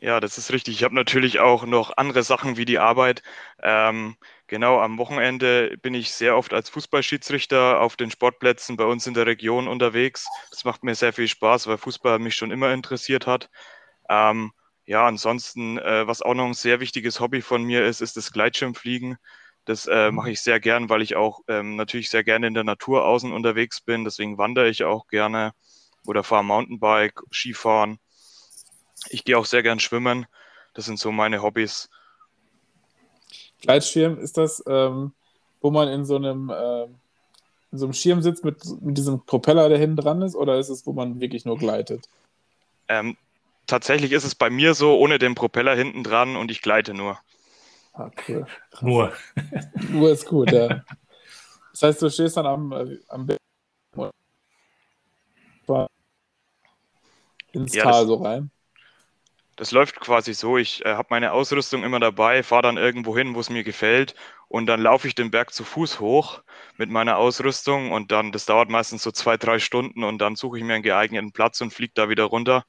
Ja, 0.02 0.20
das 0.20 0.38
ist 0.38 0.52
richtig. 0.52 0.76
Ich 0.76 0.84
habe 0.84 0.96
natürlich 0.96 1.40
auch 1.40 1.66
noch 1.66 1.98
andere 1.98 2.24
Sachen 2.24 2.58
wie 2.58 2.66
die 2.66 2.80
Arbeit. 2.80 3.22
Ähm, 3.62 4.16
genau, 4.48 4.80
am 4.80 4.98
Wochenende 4.98 5.78
bin 5.82 5.94
ich 5.94 6.14
sehr 6.14 6.38
oft 6.38 6.54
als 6.54 6.70
Fußballschiedsrichter 6.70 7.82
auf 7.82 7.98
den 7.98 8.10
Sportplätzen 8.10 8.78
bei 8.78 8.86
uns 8.86 9.06
in 9.08 9.14
der 9.14 9.26
Region 9.26 9.68
unterwegs. 9.68 10.26
Das 10.52 10.64
macht 10.64 10.84
mir 10.84 10.96
sehr 10.96 11.12
viel 11.14 11.28
Spaß, 11.28 11.68
weil 11.68 11.78
Fußball 11.78 12.18
mich 12.20 12.36
schon 12.36 12.52
immer 12.52 12.72
interessiert 12.74 13.28
hat. 13.28 13.50
Ähm, 14.10 14.54
ja, 14.90 15.06
ansonsten, 15.06 15.78
äh, 15.78 16.08
was 16.08 16.24
auch 16.24 16.34
noch 16.34 16.48
ein 16.48 16.56
sehr 16.56 16.80
wichtiges 16.80 17.20
Hobby 17.20 17.44
von 17.44 17.62
mir 17.62 17.86
ist, 17.86 18.02
ist 18.02 18.18
das 18.18 18.32
Gleitschirmfliegen. 18.32 19.18
Das 19.66 19.86
äh, 19.86 20.10
mhm. 20.10 20.16
mache 20.16 20.32
ich 20.32 20.42
sehr 20.42 20.60
gern, 20.60 20.90
weil 20.90 21.04
ich 21.04 21.16
auch 21.16 21.42
ähm, 21.48 21.76
natürlich 21.76 22.10
sehr 22.10 22.24
gerne 22.24 22.48
in 22.48 22.56
der 22.56 22.64
Natur 22.64 23.06
außen 23.06 23.32
unterwegs 23.32 23.82
bin. 23.82 24.04
Deswegen 24.04 24.40
wandere 24.40 24.68
ich 24.68 24.84
auch 24.86 25.06
gerne 25.06 25.52
oder 26.08 26.24
fahre 26.24 26.44
Mountainbike, 26.44 27.22
Skifahren. 27.32 28.00
Ich 29.12 29.24
gehe 29.26 29.38
auch 29.38 29.46
sehr 29.46 29.62
gern 29.62 29.80
schwimmen. 29.80 30.26
Das 30.74 30.86
sind 30.86 30.98
so 30.98 31.12
meine 31.12 31.44
Hobbys. 31.44 31.88
Gleitschirm 33.62 34.18
ist 34.18 34.38
das, 34.38 34.64
ähm, 34.66 35.14
wo 35.62 35.70
man 35.70 35.88
in 35.90 36.04
so 36.04 36.16
einem 36.16 36.50
äh, 36.50 36.86
in 37.72 37.78
so 37.78 37.86
einem 37.86 37.94
Schirm 37.94 38.24
sitzt 38.24 38.44
mit, 38.44 38.66
mit 38.82 38.98
diesem 38.98 39.24
Propeller, 39.24 39.70
der 39.70 39.78
hinten 39.78 39.98
dran 39.98 40.24
ist, 40.24 40.36
oder 40.36 40.58
ist 40.58 40.70
es, 40.70 40.88
wo 40.88 40.94
man 40.94 41.20
wirklich 41.22 41.46
nur 41.46 41.60
gleitet? 41.60 42.10
Ähm, 42.88 43.18
tatsächlich 43.70 44.12
ist 44.12 44.24
es 44.24 44.36
bei 44.36 44.50
mir 44.50 44.74
so, 44.74 44.98
ohne 44.98 45.20
den 45.20 45.36
Propeller 45.36 45.76
hinten 45.76 46.04
dran 46.04 46.36
und 46.36 46.52
ich 46.52 46.62
gleite 46.62 46.94
nur. 46.94 47.20
Okay. 47.94 48.46
Nur. 48.82 49.14
nur 49.90 50.12
ist 50.12 50.26
gut, 50.26 50.52
ja. 50.52 50.84
Das 51.72 51.84
heißt, 51.84 52.02
du 52.02 52.10
stehst 52.10 52.38
dann 52.38 52.46
am, 52.46 52.72
äh, 52.72 52.98
am 53.08 53.28
ins 57.52 57.74
ja, 57.74 57.84
Tal 57.84 58.02
das, 58.02 58.08
so 58.08 58.16
rein. 58.16 58.52
Das 59.56 59.72
läuft 59.72 60.00
quasi 60.00 60.34
so, 60.34 60.58
ich 60.58 60.86
äh, 60.86 60.94
habe 60.94 61.08
meine 61.10 61.34
Ausrüstung 61.34 61.84
immer 61.84 62.00
dabei, 62.00 62.44
fahre 62.44 62.62
dann 62.64 62.78
irgendwo 62.78 63.18
hin, 63.18 63.36
wo 63.36 63.40
es 63.40 63.50
mir 63.50 63.64
gefällt 63.64 64.16
und 64.48 64.68
dann 64.68 64.82
laufe 64.82 65.08
ich 65.08 65.16
den 65.16 65.32
Berg 65.32 65.54
zu 65.54 65.64
Fuß 65.64 66.00
hoch 66.00 66.42
mit 66.78 66.90
meiner 66.90 67.18
Ausrüstung 67.18 67.92
und 67.92 68.12
dann, 68.12 68.32
das 68.32 68.46
dauert 68.46 68.70
meistens 68.70 69.04
so 69.04 69.12
zwei, 69.12 69.38
drei 69.38 69.60
Stunden 69.60 70.04
und 70.04 70.20
dann 70.20 70.36
suche 70.36 70.58
ich 70.58 70.64
mir 70.64 70.76
einen 70.76 70.84
geeigneten 70.84 71.32
Platz 71.34 71.60
und 71.62 71.74
fliege 71.74 71.94
da 71.94 72.10
wieder 72.10 72.26
runter 72.26 72.66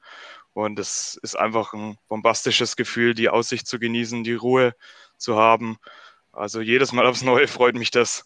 und 0.52 0.78
es 0.78 1.18
ist 1.22 1.36
einfach 1.36 1.72
ein 1.72 1.96
bombastisches 2.08 2.76
Gefühl, 2.76 3.14
die 3.14 3.28
Aussicht 3.28 3.66
zu 3.66 3.78
genießen, 3.78 4.24
die 4.24 4.34
Ruhe 4.34 4.74
zu 5.16 5.36
haben. 5.36 5.78
Also 6.32 6.60
jedes 6.60 6.92
Mal 6.92 7.06
aufs 7.06 7.22
Neue 7.22 7.48
freut 7.48 7.74
mich 7.74 7.90
das. 7.90 8.24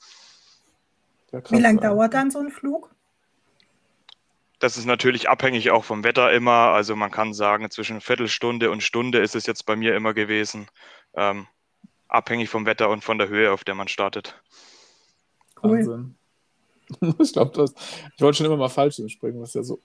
Wie 1.50 1.60
lange 1.60 1.80
dauert 1.80 2.14
dann 2.14 2.30
so 2.30 2.38
ein 2.38 2.50
Flug? 2.50 2.94
Das 4.60 4.76
ist 4.76 4.86
natürlich 4.86 5.28
abhängig 5.28 5.70
auch 5.70 5.84
vom 5.84 6.04
Wetter 6.04 6.32
immer. 6.32 6.72
Also 6.72 6.96
man 6.96 7.10
kann 7.10 7.34
sagen, 7.34 7.70
zwischen 7.70 8.00
Viertelstunde 8.00 8.70
und 8.70 8.82
Stunde 8.82 9.18
ist 9.18 9.34
es 9.34 9.46
jetzt 9.46 9.66
bei 9.66 9.76
mir 9.76 9.94
immer 9.96 10.14
gewesen. 10.14 10.68
Ähm, 11.14 11.46
abhängig 12.08 12.48
vom 12.48 12.64
Wetter 12.64 12.88
und 12.88 13.02
von 13.02 13.18
der 13.18 13.28
Höhe, 13.28 13.52
auf 13.52 13.64
der 13.64 13.74
man 13.74 13.88
startet. 13.88 14.40
Cool. 15.62 15.78
Wahnsinn. 15.78 16.14
Ich 17.18 17.32
glaube, 17.32 17.64
ich 18.14 18.22
wollte 18.22 18.36
schon 18.36 18.46
immer 18.46 18.58
mal 18.58 18.68
falsch 18.68 19.00
springen, 19.08 19.40
was 19.40 19.54
ja 19.54 19.62
so 19.62 19.80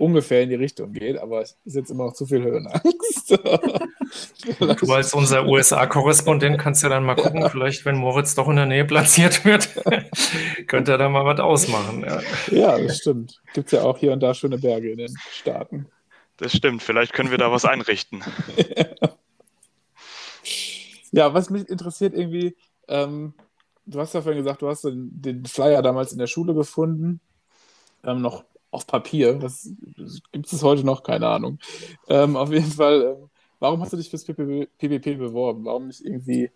ungefähr 0.00 0.42
in 0.42 0.48
die 0.48 0.54
Richtung 0.54 0.92
geht, 0.92 1.18
aber 1.18 1.42
es 1.42 1.58
ist 1.64 1.76
jetzt 1.76 1.90
immer 1.90 2.06
noch 2.06 2.14
zu 2.14 2.26
viel 2.26 2.42
Höhenangst. 2.42 3.30
du 4.58 4.92
als 4.92 5.12
unser 5.12 5.46
USA-Korrespondent 5.46 6.58
kannst 6.58 6.82
ja 6.82 6.88
dann 6.88 7.04
mal 7.04 7.16
gucken, 7.16 7.48
vielleicht 7.50 7.84
wenn 7.84 7.96
Moritz 7.96 8.34
doch 8.34 8.48
in 8.48 8.56
der 8.56 8.66
Nähe 8.66 8.86
platziert 8.86 9.44
wird, 9.44 9.68
könnte 10.66 10.92
er 10.92 10.98
da 10.98 11.08
mal 11.08 11.26
was 11.26 11.38
ausmachen. 11.38 12.02
Ja, 12.02 12.20
ja 12.50 12.78
das 12.78 12.98
stimmt. 12.98 13.40
Gibt 13.52 13.66
es 13.66 13.72
ja 13.72 13.82
auch 13.82 13.98
hier 13.98 14.12
und 14.12 14.20
da 14.20 14.32
schöne 14.32 14.58
Berge 14.58 14.90
in 14.90 14.98
den 14.98 15.14
Staaten. 15.32 15.86
Das 16.38 16.56
stimmt, 16.56 16.82
vielleicht 16.82 17.12
können 17.12 17.30
wir 17.30 17.38
da 17.38 17.52
was 17.52 17.66
einrichten. 17.66 18.24
ja, 21.12 21.34
was 21.34 21.50
mich 21.50 21.68
interessiert 21.68 22.14
irgendwie, 22.14 22.56
ähm, 22.88 23.34
du 23.84 24.00
hast 24.00 24.14
ja 24.14 24.22
vorhin 24.22 24.42
gesagt, 24.42 24.62
du 24.62 24.68
hast 24.68 24.84
den, 24.84 25.10
den 25.12 25.44
Flyer 25.44 25.82
damals 25.82 26.12
in 26.12 26.18
der 26.18 26.26
Schule 26.26 26.54
gefunden, 26.54 27.20
ähm, 28.02 28.22
noch 28.22 28.44
auf 28.70 28.86
Papier. 28.86 29.34
Das, 29.34 29.70
gibt 30.32 30.52
es 30.52 30.62
heute 30.62 30.84
noch, 30.84 31.02
keine 31.02 31.28
Ahnung. 31.28 31.58
Ähm, 32.08 32.36
auf 32.36 32.50
jeden 32.50 32.70
Fall, 32.70 33.02
äh, 33.02 33.16
warum 33.58 33.80
hast 33.80 33.92
du 33.92 33.96
dich 33.96 34.10
fürs 34.10 34.24
PPP 34.24 35.18
beworben? 35.18 35.64
Warum 35.64 35.88
nicht 35.88 36.04
irgendwie 36.04 36.50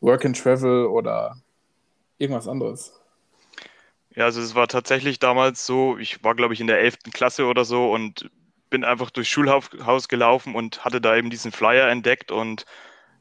Work 0.00 0.24
and 0.24 0.40
Travel 0.40 0.86
oder 0.86 1.36
irgendwas 2.18 2.48
anderes? 2.48 3.00
Ja, 4.14 4.24
also 4.24 4.40
es 4.40 4.54
war 4.54 4.66
tatsächlich 4.66 5.18
damals 5.18 5.66
so, 5.66 5.96
ich 5.98 6.24
war, 6.24 6.34
glaube 6.34 6.54
ich, 6.54 6.60
in 6.60 6.66
der 6.66 6.80
11. 6.80 7.12
Klasse 7.12 7.46
oder 7.46 7.64
so 7.64 7.92
und 7.92 8.30
bin 8.68 8.84
einfach 8.84 9.10
durchs 9.10 9.30
Schulhaus 9.30 10.08
gelaufen 10.08 10.54
und 10.54 10.84
hatte 10.84 11.00
da 11.00 11.16
eben 11.16 11.30
diesen 11.30 11.52
Flyer 11.52 11.88
entdeckt 11.88 12.30
und 12.30 12.64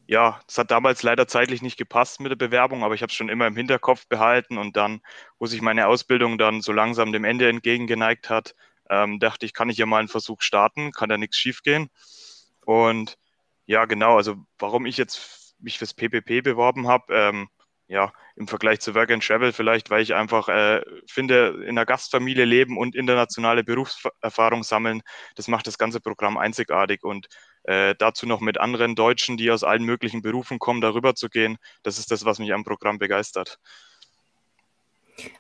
ja, 0.10 0.40
das 0.48 0.58
hat 0.58 0.72
damals 0.72 1.04
leider 1.04 1.28
zeitlich 1.28 1.62
nicht 1.62 1.78
gepasst 1.78 2.20
mit 2.20 2.32
der 2.32 2.36
Bewerbung, 2.36 2.84
aber 2.84 2.96
ich 2.96 3.04
habe 3.04 3.12
es 3.12 3.16
schon 3.16 3.30
immer 3.30 3.46
im 3.46 3.56
Hinterkopf 3.56 4.08
behalten 4.08 4.58
und 4.58 4.76
dann, 4.76 5.02
wo 5.38 5.46
sich 5.46 5.62
meine 5.62 5.86
Ausbildung 5.86 6.40
dann 6.40 6.62
so 6.62 6.72
langsam 6.72 7.12
dem 7.12 7.26
Ende 7.26 7.48
entgegengeneigt 7.48 8.28
hat, 8.28 8.56
ähm, 8.90 9.20
dachte 9.20 9.46
ich, 9.46 9.54
kann 9.54 9.70
ich 9.70 9.78
ja 9.78 9.86
mal 9.86 10.00
einen 10.00 10.08
Versuch 10.08 10.42
starten, 10.42 10.92
kann 10.94 11.10
da 11.10 11.18
nichts 11.20 11.38
schiefgehen. 11.38 11.92
Und 12.66 13.20
ja, 13.68 13.86
genau, 13.86 14.18
also 14.18 14.38
warum 14.58 14.88
ich 14.88 14.98
jetzt 14.98 15.54
mich 15.60 15.78
fürs 15.78 15.94
PPP 15.94 16.42
beworben 16.42 16.88
habe, 16.88 17.14
ähm, 17.14 17.50
ja, 17.90 18.14
im 18.36 18.48
Vergleich 18.48 18.80
zu 18.80 18.94
Work 18.94 19.10
and 19.10 19.26
Travel 19.26 19.52
vielleicht, 19.52 19.90
weil 19.90 20.04
ich 20.04 20.14
einfach 20.14 20.48
äh, 20.48 20.82
finde, 21.08 21.64
in 21.68 21.76
der 21.76 21.88
Gastfamilie 21.88 22.46
leben 22.46 22.78
und 22.78 22.96
internationale 22.96 23.64
Berufserfahrung 23.64 24.64
sammeln, 24.64 25.02
das 25.36 25.48
macht 25.48 25.66
das 25.66 25.80
ganze 25.80 26.00
Programm 26.00 26.38
einzigartig 26.38 27.04
und 27.04 27.28
äh, 27.64 27.96
dazu 27.98 28.28
noch 28.28 28.42
mit 28.42 28.60
anderen 28.60 28.94
Deutschen, 28.94 29.38
die 29.38 29.50
aus 29.50 29.64
allen 29.64 29.84
möglichen 29.84 30.22
Berufen 30.22 30.60
kommen, 30.60 30.82
darüber 30.82 31.16
zu 31.16 31.30
gehen, 31.30 31.58
das 31.82 31.98
ist 31.98 32.12
das, 32.12 32.26
was 32.26 32.38
mich 32.38 32.54
am 32.54 32.64
Programm 32.64 33.00
begeistert. 33.00 33.58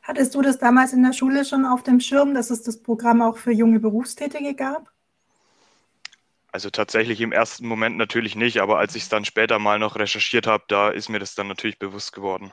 Hattest 0.02 0.34
du 0.34 0.42
das 0.42 0.58
damals 0.58 0.92
in 0.92 1.04
der 1.04 1.14
Schule 1.14 1.46
schon 1.46 1.66
auf 1.66 1.84
dem 1.84 2.00
Schirm, 2.00 2.34
dass 2.34 2.50
es 2.50 2.64
das 2.64 2.82
Programm 2.82 3.22
auch 3.22 3.38
für 3.38 3.52
junge 3.52 3.80
Berufstätige 3.80 4.56
gab? 4.56 4.92
Also 6.52 6.70
tatsächlich 6.70 7.22
im 7.22 7.32
ersten 7.32 7.68
Moment 7.68 7.98
natürlich 7.98 8.36
nicht, 8.36 8.60
aber 8.60 8.80
als 8.80 8.96
ich 8.96 9.04
es 9.04 9.10
dann 9.10 9.24
später 9.24 9.60
mal 9.60 9.78
noch 9.78 9.96
recherchiert 9.98 10.48
habe, 10.48 10.64
da 10.68 10.90
ist 10.90 11.10
mir 11.10 11.20
das 11.20 11.36
dann 11.36 11.48
natürlich 11.48 11.78
bewusst 11.78 12.12
geworden. 12.12 12.52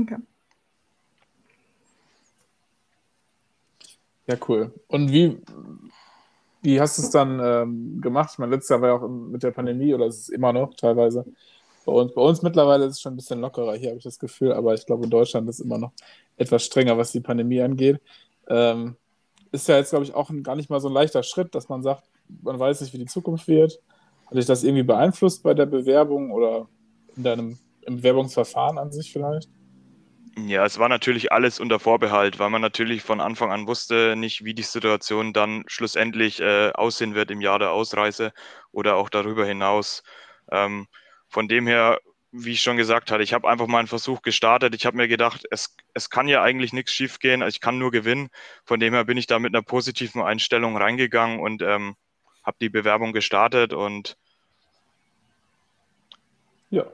Okay. 0.00 0.16
Ja, 4.26 4.36
cool. 4.48 4.72
Und 4.88 5.12
wie, 5.12 5.40
wie 6.62 6.80
hast 6.80 6.98
du 6.98 7.02
es 7.02 7.10
dann 7.10 7.38
ähm, 7.40 8.00
gemacht? 8.00 8.30
Ich 8.32 8.38
meine, 8.38 8.54
letztes 8.54 8.70
Jahr 8.70 8.80
war 8.80 8.88
ja 8.88 8.94
auch 8.96 9.08
mit 9.08 9.42
der 9.42 9.52
Pandemie 9.52 9.94
oder 9.94 10.06
ist 10.06 10.20
es 10.20 10.28
immer 10.30 10.52
noch 10.52 10.74
teilweise. 10.74 11.24
Bei 11.84 11.92
uns, 11.92 12.12
bei 12.14 12.22
uns 12.22 12.42
mittlerweile 12.42 12.86
ist 12.86 12.94
es 12.94 13.00
schon 13.02 13.12
ein 13.12 13.16
bisschen 13.16 13.40
lockerer, 13.40 13.76
hier 13.76 13.90
habe 13.90 13.98
ich 13.98 14.04
das 14.04 14.18
Gefühl, 14.18 14.52
aber 14.52 14.74
ich 14.74 14.84
glaube, 14.86 15.04
in 15.04 15.10
Deutschland 15.10 15.48
ist 15.48 15.60
es 15.60 15.64
immer 15.64 15.78
noch 15.78 15.92
etwas 16.36 16.64
strenger, 16.64 16.98
was 16.98 17.12
die 17.12 17.20
Pandemie 17.20 17.60
angeht. 17.60 18.00
Ähm, 18.48 18.96
ist 19.52 19.68
ja 19.68 19.76
jetzt, 19.76 19.90
glaube 19.90 20.04
ich, 20.04 20.12
auch 20.12 20.28
ein, 20.30 20.42
gar 20.42 20.56
nicht 20.56 20.70
mal 20.70 20.80
so 20.80 20.88
ein 20.88 20.94
leichter 20.94 21.22
Schritt, 21.22 21.54
dass 21.54 21.68
man 21.68 21.84
sagt, 21.84 22.02
man 22.42 22.58
weiß 22.58 22.80
nicht, 22.80 22.92
wie 22.92 22.98
die 22.98 23.06
Zukunft 23.06 23.48
wird. 23.48 23.80
Hat 24.26 24.36
dich 24.36 24.46
das 24.46 24.64
irgendwie 24.64 24.82
beeinflusst 24.82 25.42
bei 25.42 25.54
der 25.54 25.66
Bewerbung 25.66 26.32
oder 26.32 26.68
in 27.16 27.22
deinem 27.22 27.58
im 27.86 27.96
Bewerbungsverfahren 27.96 28.78
an 28.78 28.92
sich 28.92 29.12
vielleicht? 29.12 29.48
Ja, 30.38 30.66
es 30.66 30.78
war 30.78 30.90
natürlich 30.90 31.32
alles 31.32 31.60
unter 31.60 31.78
Vorbehalt, 31.78 32.38
weil 32.38 32.50
man 32.50 32.60
natürlich 32.60 33.02
von 33.02 33.20
Anfang 33.20 33.50
an 33.50 33.66
wusste 33.66 34.16
nicht, 34.16 34.44
wie 34.44 34.52
die 34.52 34.62
Situation 34.62 35.32
dann 35.32 35.64
schlussendlich 35.66 36.40
äh, 36.40 36.72
aussehen 36.72 37.14
wird 37.14 37.30
im 37.30 37.40
Jahr 37.40 37.58
der 37.58 37.70
Ausreise 37.72 38.34
oder 38.70 38.96
auch 38.96 39.08
darüber 39.08 39.46
hinaus. 39.46 40.02
Ähm, 40.52 40.88
von 41.28 41.48
dem 41.48 41.66
her, 41.66 42.00
wie 42.32 42.52
ich 42.52 42.60
schon 42.60 42.76
gesagt 42.76 43.10
hatte, 43.10 43.22
ich 43.22 43.32
habe 43.32 43.48
einfach 43.48 43.66
mal 43.66 43.78
einen 43.78 43.88
Versuch 43.88 44.20
gestartet. 44.20 44.74
Ich 44.74 44.84
habe 44.84 44.98
mir 44.98 45.08
gedacht, 45.08 45.46
es, 45.50 45.74
es 45.94 46.10
kann 46.10 46.28
ja 46.28 46.42
eigentlich 46.42 46.74
nichts 46.74 46.92
schiefgehen, 46.92 47.40
ich 47.42 47.62
kann 47.62 47.78
nur 47.78 47.90
gewinnen. 47.90 48.28
Von 48.66 48.78
dem 48.78 48.92
her 48.92 49.04
bin 49.06 49.16
ich 49.16 49.26
da 49.26 49.38
mit 49.38 49.54
einer 49.54 49.62
positiven 49.62 50.20
Einstellung 50.20 50.76
reingegangen 50.76 51.40
und 51.40 51.62
ähm, 51.62 51.96
habe 52.46 52.56
die 52.60 52.68
Bewerbung 52.68 53.12
gestartet 53.12 53.72
und 53.72 54.16
ja. 56.70 56.86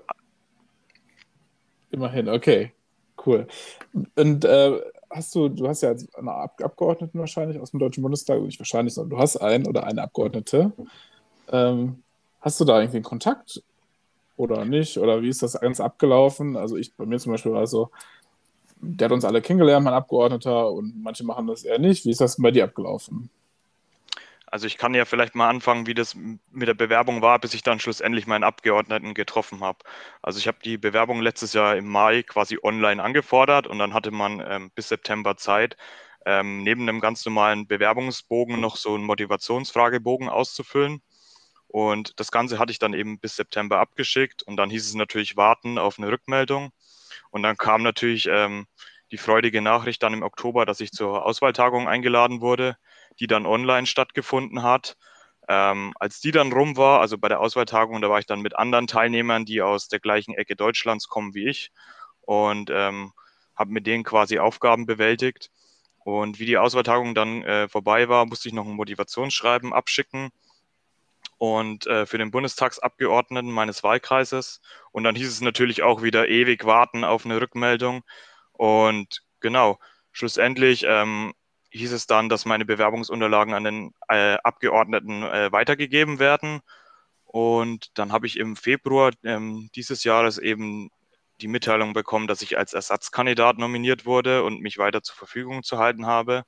Immerhin, 1.90 2.28
okay. 2.28 2.72
Cool. 3.24 3.46
Und 4.16 4.44
äh, 4.44 4.80
hast 5.10 5.34
du, 5.34 5.48
du 5.48 5.68
hast 5.68 5.82
ja 5.82 5.90
einen 5.90 6.28
Abgeordneten 6.28 7.18
wahrscheinlich 7.18 7.60
aus 7.60 7.70
dem 7.70 7.80
Deutschen 7.80 8.02
Bundestag, 8.02 8.40
nicht 8.40 8.58
wahrscheinlich, 8.58 8.94
sondern 8.94 9.10
du 9.10 9.18
hast 9.18 9.36
einen 9.36 9.66
oder 9.66 9.84
eine 9.84 10.02
Abgeordnete. 10.02 10.72
Ähm, 11.48 12.02
hast 12.40 12.58
du 12.60 12.64
da 12.64 12.80
irgendwie 12.80 12.98
einen 12.98 13.04
Kontakt 13.04 13.62
oder 14.36 14.64
nicht? 14.64 14.98
Oder 14.98 15.22
wie 15.22 15.28
ist 15.28 15.42
das 15.42 15.60
ganz 15.60 15.80
abgelaufen? 15.80 16.56
Also 16.56 16.76
ich, 16.76 16.94
bei 16.94 17.04
mir 17.04 17.18
zum 17.18 17.32
Beispiel 17.32 17.52
war 17.52 17.62
es 17.62 17.70
so, 17.70 17.90
der 18.80 19.06
hat 19.06 19.12
uns 19.12 19.24
alle 19.24 19.42
kennengelernt, 19.42 19.84
mein 19.84 19.94
Abgeordneter, 19.94 20.72
und 20.72 21.00
manche 21.00 21.24
machen 21.24 21.46
das 21.46 21.62
eher 21.62 21.78
nicht. 21.78 22.04
Wie 22.04 22.10
ist 22.10 22.20
das 22.20 22.36
bei 22.36 22.50
dir 22.50 22.64
abgelaufen? 22.64 23.30
Also 24.52 24.66
ich 24.66 24.76
kann 24.76 24.92
ja 24.92 25.06
vielleicht 25.06 25.34
mal 25.34 25.48
anfangen, 25.48 25.86
wie 25.86 25.94
das 25.94 26.14
mit 26.14 26.68
der 26.68 26.74
Bewerbung 26.74 27.22
war, 27.22 27.38
bis 27.38 27.54
ich 27.54 27.62
dann 27.62 27.80
schlussendlich 27.80 28.26
meinen 28.26 28.44
Abgeordneten 28.44 29.14
getroffen 29.14 29.62
habe. 29.62 29.78
Also 30.20 30.38
ich 30.38 30.46
habe 30.46 30.58
die 30.62 30.76
Bewerbung 30.76 31.22
letztes 31.22 31.54
Jahr 31.54 31.74
im 31.74 31.88
Mai 31.88 32.22
quasi 32.22 32.58
online 32.62 33.02
angefordert 33.02 33.66
und 33.66 33.78
dann 33.78 33.94
hatte 33.94 34.10
man 34.10 34.44
ähm, 34.46 34.70
bis 34.74 34.88
September 34.90 35.38
Zeit, 35.38 35.78
ähm, 36.26 36.62
neben 36.64 36.82
einem 36.82 37.00
ganz 37.00 37.24
normalen 37.24 37.66
Bewerbungsbogen 37.66 38.60
noch 38.60 38.76
so 38.76 38.94
einen 38.94 39.04
Motivationsfragebogen 39.04 40.28
auszufüllen. 40.28 41.00
Und 41.66 42.20
das 42.20 42.30
Ganze 42.30 42.58
hatte 42.58 42.72
ich 42.72 42.78
dann 42.78 42.92
eben 42.92 43.20
bis 43.20 43.36
September 43.36 43.80
abgeschickt 43.80 44.42
und 44.42 44.58
dann 44.58 44.68
hieß 44.68 44.86
es 44.86 44.94
natürlich 44.94 45.38
warten 45.38 45.78
auf 45.78 45.98
eine 45.98 46.08
Rückmeldung. 46.12 46.72
Und 47.30 47.42
dann 47.42 47.56
kam 47.56 47.82
natürlich 47.82 48.26
ähm, 48.30 48.66
die 49.12 49.18
freudige 49.18 49.62
Nachricht 49.62 50.02
dann 50.02 50.12
im 50.12 50.22
Oktober, 50.22 50.66
dass 50.66 50.80
ich 50.80 50.92
zur 50.92 51.24
Auswahltagung 51.24 51.88
eingeladen 51.88 52.42
wurde 52.42 52.76
die 53.20 53.26
dann 53.26 53.46
online 53.46 53.86
stattgefunden 53.86 54.62
hat. 54.62 54.96
Ähm, 55.48 55.92
als 55.98 56.20
die 56.20 56.30
dann 56.30 56.52
rum 56.52 56.76
war, 56.76 57.00
also 57.00 57.18
bei 57.18 57.28
der 57.28 57.40
Auswahltagung, 57.40 58.00
da 58.00 58.08
war 58.08 58.18
ich 58.18 58.26
dann 58.26 58.40
mit 58.40 58.56
anderen 58.56 58.86
Teilnehmern, 58.86 59.44
die 59.44 59.60
aus 59.60 59.88
der 59.88 60.00
gleichen 60.00 60.34
Ecke 60.34 60.56
Deutschlands 60.56 61.08
kommen 61.08 61.34
wie 61.34 61.48
ich 61.48 61.72
und 62.20 62.70
ähm, 62.70 63.12
habe 63.56 63.72
mit 63.72 63.86
denen 63.86 64.04
quasi 64.04 64.38
Aufgaben 64.38 64.86
bewältigt. 64.86 65.50
Und 66.04 66.38
wie 66.38 66.46
die 66.46 66.58
Auswahltagung 66.58 67.14
dann 67.14 67.42
äh, 67.42 67.68
vorbei 67.68 68.08
war, 68.08 68.26
musste 68.26 68.48
ich 68.48 68.54
noch 68.54 68.66
ein 68.66 68.74
Motivationsschreiben 68.74 69.72
abschicken 69.72 70.30
und 71.38 71.86
äh, 71.86 72.06
für 72.06 72.18
den 72.18 72.30
Bundestagsabgeordneten 72.30 73.50
meines 73.50 73.82
Wahlkreises. 73.82 74.60
Und 74.92 75.04
dann 75.04 75.16
hieß 75.16 75.28
es 75.28 75.40
natürlich 75.40 75.82
auch 75.82 76.02
wieder 76.02 76.28
ewig 76.28 76.64
warten 76.64 77.04
auf 77.04 77.24
eine 77.24 77.40
Rückmeldung. 77.40 78.02
Und 78.52 79.22
genau, 79.40 79.78
schlussendlich 80.12 80.84
ähm, 80.86 81.32
hieß 81.72 81.92
es 81.92 82.06
dann, 82.06 82.28
dass 82.28 82.44
meine 82.44 82.64
Bewerbungsunterlagen 82.64 83.54
an 83.54 83.64
den 83.64 83.94
äh, 84.08 84.36
Abgeordneten 84.44 85.22
äh, 85.22 85.50
weitergegeben 85.52 86.18
werden. 86.18 86.60
Und 87.24 87.98
dann 87.98 88.12
habe 88.12 88.26
ich 88.26 88.38
im 88.38 88.56
Februar 88.56 89.12
ähm, 89.24 89.70
dieses 89.74 90.04
Jahres 90.04 90.38
eben 90.38 90.90
die 91.40 91.48
Mitteilung 91.48 91.94
bekommen, 91.94 92.26
dass 92.26 92.42
ich 92.42 92.58
als 92.58 92.74
Ersatzkandidat 92.74 93.58
nominiert 93.58 94.04
wurde 94.04 94.44
und 94.44 94.60
mich 94.60 94.78
weiter 94.78 95.02
zur 95.02 95.16
Verfügung 95.16 95.62
zu 95.62 95.78
halten 95.78 96.06
habe. 96.06 96.44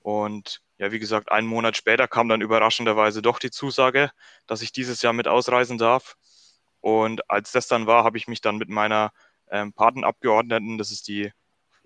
Und 0.00 0.60
ja, 0.78 0.92
wie 0.92 0.98
gesagt, 0.98 1.32
einen 1.32 1.46
Monat 1.46 1.76
später 1.76 2.08
kam 2.08 2.28
dann 2.28 2.40
überraschenderweise 2.40 3.22
doch 3.22 3.38
die 3.38 3.50
Zusage, 3.50 4.10
dass 4.46 4.62
ich 4.62 4.72
dieses 4.72 5.00
Jahr 5.02 5.12
mit 5.12 5.28
ausreisen 5.28 5.78
darf. 5.78 6.16
Und 6.80 7.30
als 7.30 7.52
das 7.52 7.68
dann 7.68 7.86
war, 7.86 8.04
habe 8.04 8.18
ich 8.18 8.28
mich 8.28 8.40
dann 8.40 8.58
mit 8.58 8.68
meiner 8.68 9.12
ähm, 9.50 9.72
Patenabgeordneten, 9.72 10.78
das 10.78 10.90
ist 10.90 11.08
die 11.08 11.32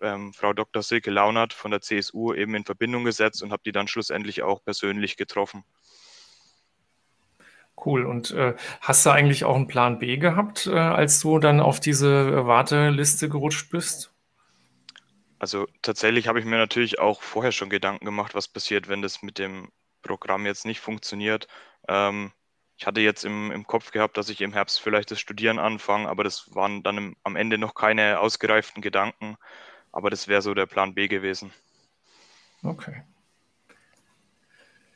ähm, 0.02 0.32
Frau 0.32 0.52
Dr. 0.52 0.82
Silke 0.82 1.10
Launert 1.10 1.52
von 1.52 1.70
der 1.70 1.80
CSU 1.80 2.34
eben 2.34 2.54
in 2.54 2.64
Verbindung 2.64 3.04
gesetzt 3.04 3.42
und 3.42 3.52
habe 3.52 3.62
die 3.64 3.72
dann 3.72 3.88
schlussendlich 3.88 4.42
auch 4.42 4.62
persönlich 4.64 5.16
getroffen. 5.16 5.64
Cool. 7.84 8.06
Und 8.06 8.30
äh, 8.30 8.54
hast 8.80 9.04
du 9.04 9.10
eigentlich 9.10 9.44
auch 9.44 9.54
einen 9.54 9.66
Plan 9.66 9.98
B 9.98 10.16
gehabt, 10.16 10.66
äh, 10.66 10.72
als 10.72 11.20
du 11.20 11.38
dann 11.38 11.60
auf 11.60 11.78
diese 11.78 12.46
Warteliste 12.46 13.28
gerutscht 13.28 13.70
bist? 13.70 14.12
Also 15.38 15.66
tatsächlich 15.82 16.28
habe 16.28 16.40
ich 16.40 16.46
mir 16.46 16.56
natürlich 16.56 16.98
auch 16.98 17.22
vorher 17.22 17.52
schon 17.52 17.68
Gedanken 17.68 18.06
gemacht, 18.06 18.34
was 18.34 18.48
passiert, 18.48 18.88
wenn 18.88 19.02
das 19.02 19.22
mit 19.22 19.38
dem 19.38 19.70
Programm 20.02 20.46
jetzt 20.46 20.64
nicht 20.64 20.80
funktioniert. 20.80 21.46
Ähm, 21.88 22.32
ich 22.78 22.86
hatte 22.86 23.00
jetzt 23.00 23.24
im, 23.24 23.50
im 23.50 23.66
Kopf 23.66 23.90
gehabt, 23.90 24.16
dass 24.16 24.28
ich 24.28 24.40
im 24.40 24.52
Herbst 24.52 24.80
vielleicht 24.80 25.10
das 25.10 25.20
Studieren 25.20 25.58
anfange, 25.58 26.08
aber 26.08 26.24
das 26.24 26.54
waren 26.54 26.82
dann 26.82 26.96
im, 26.96 27.16
am 27.22 27.36
Ende 27.36 27.58
noch 27.58 27.74
keine 27.74 28.20
ausgereiften 28.20 28.82
Gedanken. 28.82 29.36
Aber 29.96 30.10
das 30.10 30.28
wäre 30.28 30.42
so 30.42 30.52
der 30.52 30.66
Plan 30.66 30.92
B 30.92 31.08
gewesen. 31.08 31.50
Okay. 32.62 33.02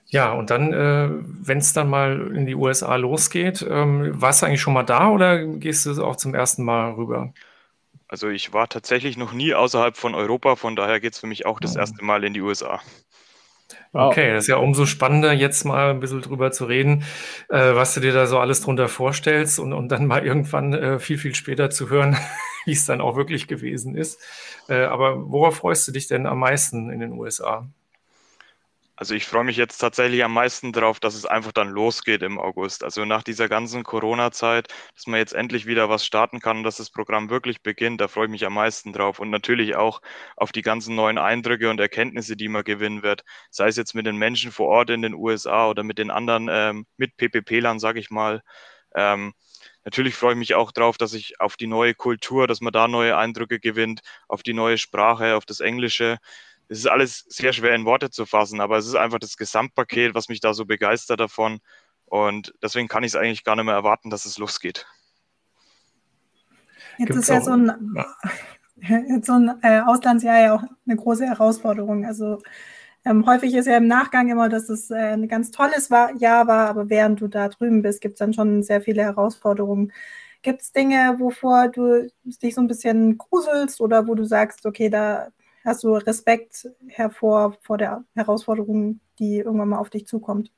Ja, 0.08 0.32
und 0.34 0.50
dann, 0.50 0.74
äh, 0.74 1.08
wenn 1.10 1.56
es 1.56 1.72
dann 1.72 1.88
mal 1.88 2.32
in 2.36 2.44
die 2.44 2.54
USA 2.54 2.96
losgeht, 2.96 3.66
ähm, 3.66 4.20
warst 4.20 4.42
du 4.42 4.46
eigentlich 4.46 4.60
schon 4.60 4.74
mal 4.74 4.82
da 4.82 5.08
oder 5.08 5.42
gehst 5.46 5.86
du 5.86 6.04
auch 6.04 6.16
zum 6.16 6.34
ersten 6.34 6.64
Mal 6.64 6.92
rüber? 6.92 7.32
Also 8.08 8.28
ich 8.28 8.52
war 8.52 8.68
tatsächlich 8.68 9.16
noch 9.16 9.32
nie 9.32 9.54
außerhalb 9.54 9.96
von 9.96 10.14
Europa, 10.14 10.56
von 10.56 10.76
daher 10.76 11.00
geht 11.00 11.14
es 11.14 11.18
für 11.18 11.26
mich 11.26 11.46
auch 11.46 11.60
das 11.60 11.76
erste 11.76 12.04
Mal 12.04 12.22
in 12.24 12.34
die 12.34 12.42
USA. 12.42 12.78
Okay, 13.92 14.34
das 14.34 14.44
ist 14.44 14.48
ja 14.48 14.56
umso 14.56 14.84
spannender, 14.84 15.32
jetzt 15.32 15.64
mal 15.64 15.90
ein 15.90 16.00
bisschen 16.00 16.20
drüber 16.20 16.52
zu 16.52 16.66
reden, 16.66 17.04
äh, 17.48 17.74
was 17.74 17.94
du 17.94 18.00
dir 18.00 18.12
da 18.12 18.26
so 18.26 18.38
alles 18.38 18.60
drunter 18.60 18.88
vorstellst 18.88 19.58
und, 19.58 19.72
und 19.72 19.88
dann 19.88 20.06
mal 20.06 20.26
irgendwann 20.26 20.74
äh, 20.74 20.98
viel, 20.98 21.16
viel 21.16 21.34
später 21.34 21.70
zu 21.70 21.88
hören, 21.88 22.18
wie 22.64 22.72
es 22.72 22.86
dann 22.86 23.00
auch 23.00 23.16
wirklich 23.16 23.46
gewesen 23.46 23.96
ist. 23.96 24.20
Äh, 24.68 24.84
aber 24.84 25.30
worauf 25.30 25.56
freust 25.56 25.86
du 25.88 25.92
dich 25.92 26.06
denn 26.08 26.26
am 26.26 26.38
meisten 26.38 26.90
in 26.90 27.00
den 27.00 27.12
USA? 27.12 27.68
Also 29.00 29.14
ich 29.14 29.24
freue 29.24 29.44
mich 29.44 29.56
jetzt 29.56 29.78
tatsächlich 29.78 30.22
am 30.24 30.34
meisten 30.34 30.72
darauf, 30.72 31.00
dass 31.00 31.14
es 31.14 31.24
einfach 31.24 31.52
dann 31.52 31.70
losgeht 31.70 32.20
im 32.20 32.38
August. 32.38 32.84
Also 32.84 33.06
nach 33.06 33.22
dieser 33.22 33.48
ganzen 33.48 33.82
Corona-Zeit, 33.82 34.68
dass 34.94 35.06
man 35.06 35.18
jetzt 35.18 35.32
endlich 35.32 35.64
wieder 35.64 35.88
was 35.88 36.04
starten 36.04 36.38
kann 36.38 36.62
dass 36.64 36.76
das 36.76 36.90
Programm 36.90 37.30
wirklich 37.30 37.62
beginnt, 37.62 38.02
da 38.02 38.08
freue 38.08 38.26
ich 38.26 38.30
mich 38.30 38.44
am 38.44 38.52
meisten 38.52 38.92
drauf. 38.92 39.18
Und 39.18 39.30
natürlich 39.30 39.74
auch 39.74 40.02
auf 40.36 40.52
die 40.52 40.60
ganzen 40.60 40.96
neuen 40.96 41.16
Eindrücke 41.16 41.70
und 41.70 41.80
Erkenntnisse, 41.80 42.36
die 42.36 42.48
man 42.48 42.62
gewinnen 42.62 43.02
wird. 43.02 43.24
Sei 43.50 43.68
es 43.68 43.76
jetzt 43.76 43.94
mit 43.94 44.04
den 44.04 44.16
Menschen 44.16 44.52
vor 44.52 44.66
Ort 44.68 44.90
in 44.90 45.00
den 45.00 45.14
USA 45.14 45.70
oder 45.70 45.82
mit 45.82 45.96
den 45.96 46.10
anderen, 46.10 46.48
ähm, 46.50 46.84
mit 46.98 47.16
PPP-Lern, 47.16 47.78
sage 47.78 48.00
ich 48.00 48.10
mal. 48.10 48.42
Ähm, 48.94 49.32
natürlich 49.84 50.14
freue 50.14 50.32
ich 50.32 50.38
mich 50.38 50.54
auch 50.54 50.72
darauf, 50.72 50.98
dass 50.98 51.14
ich 51.14 51.40
auf 51.40 51.56
die 51.56 51.66
neue 51.66 51.94
Kultur, 51.94 52.46
dass 52.46 52.60
man 52.60 52.72
da 52.72 52.88
neue 52.88 53.16
Eindrücke 53.16 53.60
gewinnt, 53.60 54.00
auf 54.28 54.42
die 54.42 54.54
neue 54.54 54.78
Sprache, 54.78 55.36
auf 55.36 55.44
das 55.44 55.60
Englische 55.60 56.18
es 56.70 56.78
ist 56.78 56.86
alles 56.86 57.24
sehr 57.28 57.52
schwer 57.52 57.74
in 57.74 57.84
Worte 57.84 58.10
zu 58.10 58.26
fassen, 58.26 58.60
aber 58.60 58.78
es 58.78 58.86
ist 58.86 58.94
einfach 58.94 59.18
das 59.18 59.36
Gesamtpaket, 59.36 60.14
was 60.14 60.28
mich 60.28 60.38
da 60.38 60.54
so 60.54 60.64
begeistert 60.64 61.18
davon. 61.18 61.58
Und 62.06 62.54
deswegen 62.62 62.86
kann 62.86 63.02
ich 63.02 63.08
es 63.08 63.16
eigentlich 63.16 63.42
gar 63.42 63.56
nicht 63.56 63.64
mehr 63.64 63.74
erwarten, 63.74 64.08
dass 64.08 64.24
es 64.24 64.38
losgeht. 64.38 64.86
Jetzt 66.96 67.08
Gibt's 67.08 67.22
ist 67.22 67.28
ja 67.28 67.40
so 67.40 67.50
ein, 67.50 67.96
ja. 67.96 69.20
so 69.22 69.32
ein 69.32 69.58
äh, 69.62 69.80
Auslandsjahr 69.80 70.40
ja 70.40 70.54
auch 70.54 70.62
eine 70.86 70.96
große 70.96 71.26
Herausforderung. 71.26 72.06
Also 72.06 72.40
ähm, 73.04 73.26
häufig 73.26 73.54
ist 73.54 73.66
ja 73.66 73.76
im 73.76 73.86
Nachgang 73.86 74.28
immer, 74.30 74.48
dass 74.48 74.68
es 74.68 74.90
äh, 74.90 74.94
ein 75.14 75.28
ganz 75.28 75.50
tolles 75.50 75.90
war, 75.90 76.14
Jahr 76.16 76.46
war, 76.46 76.68
aber 76.68 76.90
während 76.90 77.20
du 77.20 77.28
da 77.28 77.48
drüben 77.48 77.82
bist, 77.82 78.00
gibt 78.00 78.14
es 78.14 78.18
dann 78.18 78.32
schon 78.34 78.62
sehr 78.62 78.80
viele 78.82 79.02
Herausforderungen. 79.02 79.92
Gibt 80.42 80.62
es 80.62 80.72
Dinge, 80.72 81.16
wovor 81.18 81.68
du 81.68 82.08
dich 82.24 82.54
so 82.54 82.60
ein 82.62 82.68
bisschen 82.68 83.18
gruselst 83.18 83.80
oder 83.80 84.06
wo 84.08 84.14
du 84.14 84.24
sagst, 84.24 84.66
okay, 84.66 84.88
da 84.90 85.28
hast 85.64 85.84
du 85.84 85.94
Respekt 85.94 86.68
hervor 86.88 87.56
vor 87.62 87.78
der 87.78 88.04
Herausforderung, 88.14 89.00
die 89.18 89.38
irgendwann 89.38 89.68
mal 89.70 89.78
auf 89.78 89.90
dich 89.90 90.06
zukommt? 90.06 90.50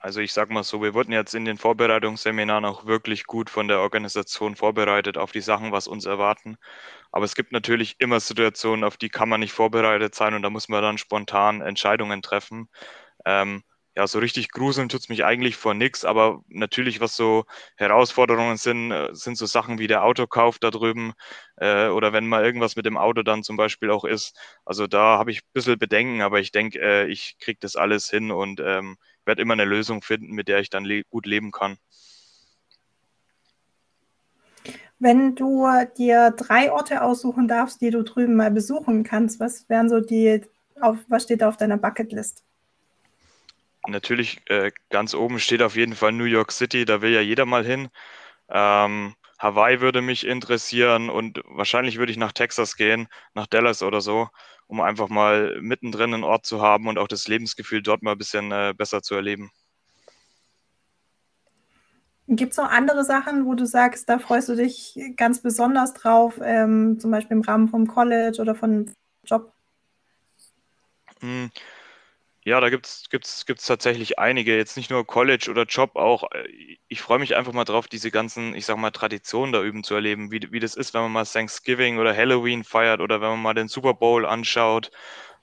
Also 0.00 0.20
ich 0.20 0.32
sage 0.32 0.52
mal 0.52 0.62
so, 0.62 0.80
wir 0.82 0.94
wurden 0.94 1.12
jetzt 1.12 1.34
in 1.34 1.44
den 1.44 1.58
Vorbereitungsseminaren 1.58 2.64
auch 2.64 2.86
wirklich 2.86 3.24
gut 3.26 3.50
von 3.50 3.66
der 3.68 3.80
Organisation 3.80 4.54
vorbereitet 4.54 5.18
auf 5.18 5.32
die 5.32 5.40
Sachen, 5.40 5.72
was 5.72 5.88
uns 5.88 6.06
erwarten. 6.06 6.56
Aber 7.12 7.24
es 7.24 7.34
gibt 7.34 7.52
natürlich 7.52 7.96
immer 7.98 8.20
Situationen, 8.20 8.84
auf 8.84 8.96
die 8.96 9.08
kann 9.08 9.28
man 9.28 9.40
nicht 9.40 9.52
vorbereitet 9.52 10.14
sein 10.14 10.34
und 10.34 10.42
da 10.42 10.50
muss 10.50 10.68
man 10.68 10.82
dann 10.82 10.98
spontan 10.98 11.62
Entscheidungen 11.62 12.22
treffen. 12.22 12.68
Ähm, 13.26 13.62
ja, 13.96 14.06
so 14.06 14.20
richtig 14.20 14.50
gruseln 14.52 14.88
tut 14.88 15.00
es 15.00 15.08
mich 15.08 15.24
eigentlich 15.24 15.56
vor 15.56 15.74
nichts, 15.74 16.04
aber 16.04 16.42
natürlich, 16.48 17.00
was 17.00 17.16
so 17.16 17.44
Herausforderungen 17.76 18.56
sind, 18.56 18.92
äh, 18.92 19.10
sind 19.14 19.36
so 19.36 19.46
Sachen 19.46 19.78
wie 19.80 19.88
der 19.88 20.04
Autokauf 20.04 20.58
da 20.60 20.70
drüben 20.70 21.14
äh, 21.56 21.88
oder 21.88 22.12
wenn 22.12 22.26
mal 22.28 22.44
irgendwas 22.44 22.76
mit 22.76 22.86
dem 22.86 22.96
Auto 22.96 23.22
dann 23.22 23.42
zum 23.42 23.56
Beispiel 23.56 23.90
auch 23.90 24.04
ist. 24.04 24.36
Also 24.64 24.86
da 24.86 25.18
habe 25.18 25.30
ich 25.32 25.38
ein 25.40 25.50
bisschen 25.52 25.78
Bedenken, 25.78 26.22
aber 26.22 26.40
ich 26.40 26.52
denke, 26.52 26.78
äh, 26.80 27.06
ich 27.08 27.36
kriege 27.40 27.58
das 27.60 27.76
alles 27.76 28.08
hin 28.08 28.30
und 28.30 28.60
ähm, 28.60 28.96
werde 29.28 29.42
immer 29.42 29.52
eine 29.52 29.64
Lösung 29.64 30.02
finden, 30.02 30.34
mit 30.34 30.48
der 30.48 30.58
ich 30.58 30.70
dann 30.70 30.84
le 30.84 31.04
gut 31.04 31.26
leben 31.26 31.52
kann. 31.52 31.78
Wenn 34.98 35.36
du 35.36 35.68
dir 35.96 36.32
drei 36.32 36.72
Orte 36.72 37.02
aussuchen 37.02 37.46
darfst, 37.46 37.80
die 37.80 37.90
du 37.90 38.02
drüben 38.02 38.34
mal 38.34 38.50
besuchen 38.50 39.04
kannst, 39.04 39.38
was 39.38 39.68
wären 39.68 39.88
so 39.88 40.00
die, 40.00 40.40
auf, 40.80 40.98
was 41.06 41.22
steht 41.22 41.42
da 41.42 41.48
auf 41.48 41.56
deiner 41.56 41.76
Bucketlist? 41.76 42.42
natürlich 43.86 44.40
äh, 44.50 44.70
ganz 44.90 45.14
oben 45.14 45.38
steht 45.38 45.62
auf 45.62 45.76
jeden 45.76 45.94
Fall 45.94 46.12
New 46.12 46.24
York 46.24 46.52
City, 46.52 46.84
da 46.84 47.00
will 47.00 47.12
ja 47.12 47.20
jeder 47.20 47.46
mal 47.46 47.64
hin. 47.64 47.88
Ähm, 48.50 49.14
Hawaii 49.38 49.80
würde 49.80 50.02
mich 50.02 50.26
interessieren 50.26 51.10
und 51.10 51.40
wahrscheinlich 51.44 51.98
würde 51.98 52.12
ich 52.12 52.18
nach 52.18 52.32
Texas 52.32 52.76
gehen, 52.76 53.08
nach 53.34 53.46
Dallas 53.46 53.82
oder 53.82 54.00
so, 54.00 54.28
um 54.66 54.80
einfach 54.80 55.08
mal 55.08 55.60
mittendrin 55.60 56.12
einen 56.12 56.24
Ort 56.24 56.44
zu 56.44 56.60
haben 56.60 56.88
und 56.88 56.98
auch 56.98 57.08
das 57.08 57.28
Lebensgefühl 57.28 57.82
dort 57.82 58.02
mal 58.02 58.12
ein 58.12 58.18
bisschen 58.18 58.50
äh, 58.50 58.74
besser 58.76 59.02
zu 59.02 59.14
erleben. 59.14 59.50
Gibt 62.30 62.52
es 62.52 62.58
noch 62.58 62.70
andere 62.70 63.04
Sachen, 63.04 63.46
wo 63.46 63.54
du 63.54 63.64
sagst, 63.64 64.06
da 64.08 64.18
freust 64.18 64.50
du 64.50 64.54
dich 64.54 64.98
ganz 65.16 65.40
besonders 65.40 65.94
drauf, 65.94 66.38
ähm, 66.42 67.00
zum 67.00 67.10
Beispiel 67.10 67.38
im 67.38 67.42
Rahmen 67.42 67.68
vom 67.68 67.86
College 67.86 68.42
oder 68.42 68.54
von 68.54 68.92
Job? 69.24 69.54
Hm. 71.20 71.50
Ja, 72.48 72.60
da 72.60 72.70
gibt 72.70 72.86
es 72.86 73.08
gibt's, 73.10 73.44
gibt's 73.44 73.66
tatsächlich 73.66 74.18
einige, 74.18 74.56
jetzt 74.56 74.78
nicht 74.78 74.88
nur 74.90 75.06
College 75.06 75.48
oder 75.50 75.64
Job, 75.64 75.96
auch 75.96 76.30
äh, 76.32 76.48
ich 76.88 77.02
freue 77.02 77.18
mich 77.18 77.36
einfach 77.36 77.52
mal 77.52 77.64
drauf, 77.64 77.88
diese 77.88 78.10
ganzen, 78.10 78.54
ich 78.54 78.64
sag 78.64 78.78
mal, 78.78 78.90
Traditionen 78.90 79.52
da 79.52 79.62
üben 79.62 79.84
zu 79.84 79.94
erleben, 79.94 80.30
wie, 80.30 80.40
wie 80.50 80.58
das 80.58 80.74
ist, 80.74 80.94
wenn 80.94 81.02
man 81.02 81.12
mal 81.12 81.26
Thanksgiving 81.26 81.98
oder 81.98 82.16
Halloween 82.16 82.64
feiert 82.64 83.00
oder 83.02 83.20
wenn 83.20 83.28
man 83.30 83.42
mal 83.42 83.52
den 83.54 83.68
Super 83.68 83.92
Bowl 83.92 84.24
anschaut. 84.24 84.90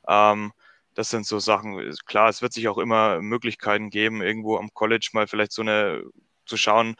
Ähm, 0.07 0.51
das 0.95 1.09
sind 1.11 1.27
so 1.27 1.37
Sachen. 1.39 1.93
Klar, 2.07 2.29
es 2.29 2.41
wird 2.41 2.53
sich 2.53 2.67
auch 2.69 2.79
immer 2.79 3.21
Möglichkeiten 3.21 3.91
geben, 3.91 4.21
irgendwo 4.23 4.57
am 4.57 4.73
College 4.73 5.09
mal 5.13 5.27
vielleicht 5.27 5.51
so 5.51 5.61
eine 5.61 6.03
zu 6.47 6.57
schauen, 6.57 6.95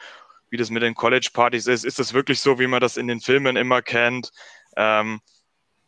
wie 0.50 0.56
das 0.58 0.70
mit 0.70 0.82
den 0.84 0.94
College-Partys 0.94 1.66
ist. 1.66 1.84
Ist 1.84 1.98
das 1.98 2.14
wirklich 2.14 2.40
so, 2.40 2.58
wie 2.60 2.68
man 2.68 2.80
das 2.80 2.96
in 2.96 3.08
den 3.08 3.20
Filmen 3.20 3.56
immer 3.56 3.82
kennt? 3.82 4.30
Ähm, 4.76 5.20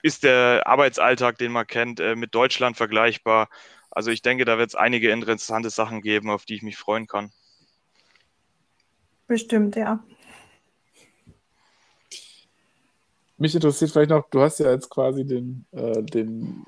ist 0.02 0.22
der 0.24 0.62
Arbeitsalltag, 0.66 1.38
den 1.38 1.52
man 1.52 1.66
kennt, 1.66 2.00
äh, 2.00 2.14
mit 2.16 2.35
Deutschland 2.35 2.76
vergleichbar? 2.76 3.48
Also 3.90 4.11
ich 4.11 4.22
denke, 4.22 4.44
da 4.44 4.59
wird 4.59 4.70
es 4.70 4.74
einige 4.74 5.11
interessante 5.11 5.70
Sachen 5.70 6.01
geben, 6.01 6.31
auf 6.31 6.44
die 6.44 6.55
ich 6.55 6.62
mich 6.62 6.77
freuen 6.77 7.07
kann. 7.07 7.33
Bestimmt, 9.27 9.77
ja. 9.77 10.03
Mich 13.37 13.55
interessiert 13.55 13.92
vielleicht 13.92 14.11
noch, 14.11 14.29
du 14.31 14.40
hast 14.40 14.59
ja 14.59 14.70
jetzt 14.70 14.90
quasi 14.90 15.24
den, 15.24 15.64
äh, 15.70 16.03
den, 16.03 16.66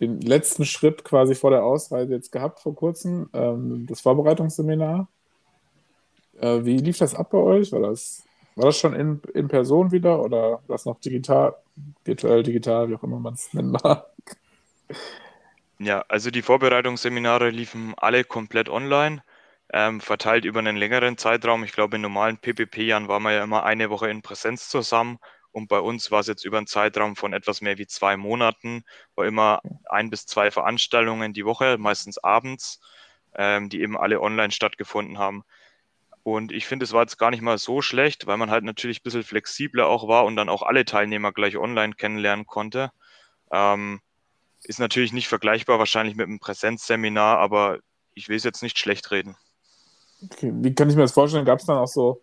den 0.00 0.20
letzten 0.20 0.64
Schritt 0.64 1.04
quasi 1.04 1.34
vor 1.34 1.50
der 1.50 1.64
Ausreise 1.64 2.14
jetzt 2.14 2.32
gehabt 2.32 2.60
vor 2.60 2.74
kurzem, 2.74 3.28
ähm, 3.34 3.86
das 3.86 4.00
Vorbereitungsseminar. 4.00 5.08
Äh, 6.40 6.64
wie 6.64 6.78
lief 6.78 6.96
das 6.98 7.14
ab 7.14 7.30
bei 7.30 7.38
euch? 7.38 7.70
War 7.72 7.80
das, 7.80 8.22
war 8.56 8.66
das 8.66 8.78
schon 8.78 8.94
in, 8.94 9.20
in 9.34 9.48
Person 9.48 9.92
wieder 9.92 10.22
oder 10.22 10.52
war 10.52 10.62
das 10.68 10.86
noch 10.86 10.98
digital, 11.00 11.54
virtuell, 12.04 12.42
digital, 12.42 12.88
wie 12.88 12.94
auch 12.94 13.02
immer 13.02 13.20
man 13.20 13.34
es 13.34 13.52
nennen 13.52 13.72
mag? 13.72 14.06
Ja, 15.82 16.04
also 16.08 16.30
die 16.30 16.42
Vorbereitungsseminare 16.42 17.48
liefen 17.50 17.94
alle 17.96 18.22
komplett 18.24 18.68
online, 18.68 19.22
ähm, 19.72 20.00
verteilt 20.00 20.44
über 20.44 20.58
einen 20.58 20.76
längeren 20.76 21.16
Zeitraum. 21.16 21.64
Ich 21.64 21.72
glaube, 21.72 21.96
in 21.96 22.02
normalen 22.02 22.36
PPP-Jahren 22.38 23.08
waren 23.08 23.22
wir 23.22 23.32
ja 23.32 23.42
immer 23.44 23.64
eine 23.64 23.88
Woche 23.90 24.10
in 24.10 24.20
Präsenz 24.22 24.68
zusammen. 24.68 25.18
Und 25.52 25.68
bei 25.68 25.80
uns 25.80 26.10
war 26.10 26.20
es 26.20 26.26
jetzt 26.26 26.44
über 26.44 26.58
einen 26.58 26.66
Zeitraum 26.66 27.16
von 27.16 27.32
etwas 27.32 27.60
mehr 27.62 27.78
wie 27.78 27.86
zwei 27.86 28.16
Monaten, 28.16 28.84
war 29.16 29.26
immer 29.26 29.62
ein 29.88 30.10
bis 30.10 30.26
zwei 30.26 30.50
Veranstaltungen 30.50 31.32
die 31.32 31.44
Woche, 31.46 31.78
meistens 31.78 32.18
abends, 32.18 32.80
ähm, 33.34 33.68
die 33.70 33.80
eben 33.80 33.96
alle 33.98 34.20
online 34.20 34.52
stattgefunden 34.52 35.18
haben. 35.18 35.42
Und 36.22 36.52
ich 36.52 36.66
finde, 36.66 36.84
es 36.84 36.92
war 36.92 37.02
jetzt 37.02 37.18
gar 37.18 37.30
nicht 37.30 37.42
mal 37.42 37.58
so 37.58 37.82
schlecht, 37.82 38.26
weil 38.26 38.36
man 38.36 38.50
halt 38.50 38.64
natürlich 38.64 39.00
ein 39.00 39.04
bisschen 39.04 39.24
flexibler 39.24 39.86
auch 39.88 40.08
war 40.08 40.24
und 40.26 40.36
dann 40.36 40.48
auch 40.50 40.62
alle 40.62 40.84
Teilnehmer 40.84 41.32
gleich 41.32 41.56
online 41.56 41.94
kennenlernen 41.94 42.46
konnte. 42.46 42.92
Ähm, 43.52 44.00
ist 44.64 44.78
natürlich 44.78 45.12
nicht 45.12 45.28
vergleichbar 45.28 45.78
wahrscheinlich 45.78 46.16
mit 46.16 46.26
einem 46.26 46.40
Präsenzseminar, 46.40 47.38
aber 47.38 47.78
ich 48.14 48.28
will 48.28 48.36
es 48.36 48.44
jetzt 48.44 48.62
nicht 48.62 48.78
schlecht 48.78 49.10
reden. 49.10 49.36
Okay. 50.22 50.52
Wie 50.54 50.74
kann 50.74 50.90
ich 50.90 50.96
mir 50.96 51.02
das 51.02 51.12
vorstellen? 51.12 51.44
Gab 51.44 51.60
es 51.60 51.66
dann 51.66 51.78
auch 51.78 51.88
so, 51.88 52.20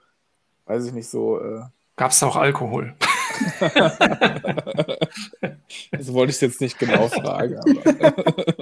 weiß 0.65 0.85
ich 0.85 0.93
nicht, 0.93 1.09
so. 1.09 1.39
Äh... 1.39 1.61
Gab 1.95 2.11
es 2.11 2.21
auch 2.21 2.35
Alkohol? 2.35 2.95
das 5.91 6.13
wollte 6.13 6.31
ich 6.31 6.41
jetzt 6.41 6.61
nicht 6.61 6.77
genau 6.79 7.07
fragen. 7.07 7.59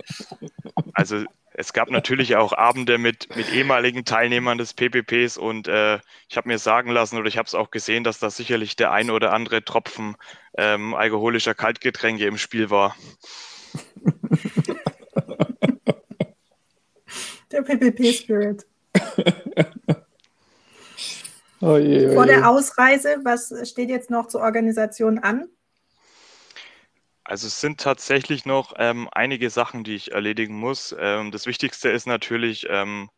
also 0.94 1.24
es 1.54 1.74
gab 1.74 1.90
natürlich 1.90 2.36
auch 2.36 2.54
Abende 2.54 2.98
mit, 2.98 3.36
mit 3.36 3.52
ehemaligen 3.54 4.06
Teilnehmern 4.06 4.58
des 4.58 4.74
PPPs 4.74 5.38
und 5.38 5.68
äh, 5.68 6.00
ich 6.30 6.38
habe 6.38 6.48
mir 6.48 6.58
sagen 6.60 6.90
lassen 6.92 7.18
oder 7.18 7.28
ich 7.28 7.38
habe 7.38 7.48
es 7.48 7.56
auch 7.56 7.72
gesehen, 7.72 8.04
dass 8.04 8.20
da 8.20 8.30
sicherlich 8.30 8.76
der 8.76 8.92
ein 8.92 9.10
oder 9.10 9.32
andere 9.34 9.64
Tropfen 9.64 10.16
ähm, 10.58 10.94
alkoholischer 10.94 11.54
Kaltgetränke 11.54 12.26
im 12.26 12.38
Spiel 12.38 12.70
war. 12.70 12.96
Der 17.52 17.62
PPP-Spirit. 17.62 18.66
Oh 21.62 21.78
je, 21.78 22.10
oh 22.10 22.14
Vor 22.14 22.26
der 22.28 22.50
Ausreise, 22.50 23.18
was 23.24 23.54
steht 23.68 23.90
jetzt 23.90 24.12
noch 24.12 24.28
zur 24.28 24.42
Organisation 24.42 25.20
an? 25.20 25.48
Also 27.24 27.48
es 27.48 27.60
sind 27.60 27.80
tatsächlich 27.80 28.46
noch 28.46 28.74
ähm, 28.78 29.10
einige 29.12 29.50
Sachen, 29.50 29.84
die 29.84 29.96
ich 29.96 30.12
erledigen 30.12 30.56
muss. 30.56 30.96
Ähm, 31.00 31.32
das 31.32 31.48
Wichtigste 31.48 31.90
ist 31.90 32.06
natürlich 32.06 32.68
ähm, 32.70 33.10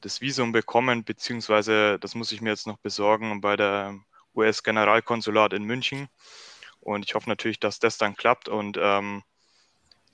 das 0.00 0.20
Visum 0.20 0.52
bekommen, 0.52 1.02
beziehungsweise 1.02 1.98
das 1.98 2.14
muss 2.14 2.30
ich 2.30 2.40
mir 2.40 2.50
jetzt 2.50 2.68
noch 2.68 2.78
besorgen 2.78 3.40
bei 3.40 3.56
der 3.56 3.98
US-Generalkonsulat 4.36 5.54
in 5.54 5.64
München. 5.64 6.08
Und 6.78 7.04
ich 7.04 7.16
hoffe 7.16 7.28
natürlich, 7.28 7.58
dass 7.58 7.80
das 7.80 7.98
dann 7.98 8.14
klappt 8.14 8.48
und 8.48 8.78
ähm, 8.80 9.24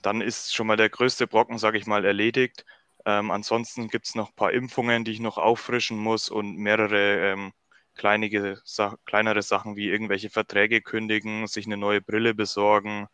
dann 0.05 0.21
ist 0.21 0.53
schon 0.53 0.67
mal 0.67 0.77
der 0.77 0.89
größte 0.89 1.27
Brocken, 1.27 1.57
sage 1.57 1.77
ich 1.77 1.87
mal, 1.87 2.05
erledigt. 2.05 2.65
Ähm, 3.05 3.31
ansonsten 3.31 3.87
gibt 3.87 4.07
es 4.07 4.15
noch 4.15 4.29
ein 4.29 4.35
paar 4.35 4.51
Impfungen, 4.51 5.03
die 5.03 5.11
ich 5.11 5.19
noch 5.19 5.37
auffrischen 5.37 5.97
muss 5.97 6.29
und 6.29 6.57
mehrere 6.57 7.31
ähm, 7.31 7.53
kleinige, 7.95 8.59
sa 8.63 8.97
kleinere 9.05 9.41
Sachen 9.41 9.75
wie 9.75 9.89
irgendwelche 9.89 10.29
Verträge 10.29 10.81
kündigen, 10.81 11.47
sich 11.47 11.65
eine 11.65 11.77
neue 11.77 12.01
Brille 12.01 12.33
besorgen. 12.33 13.07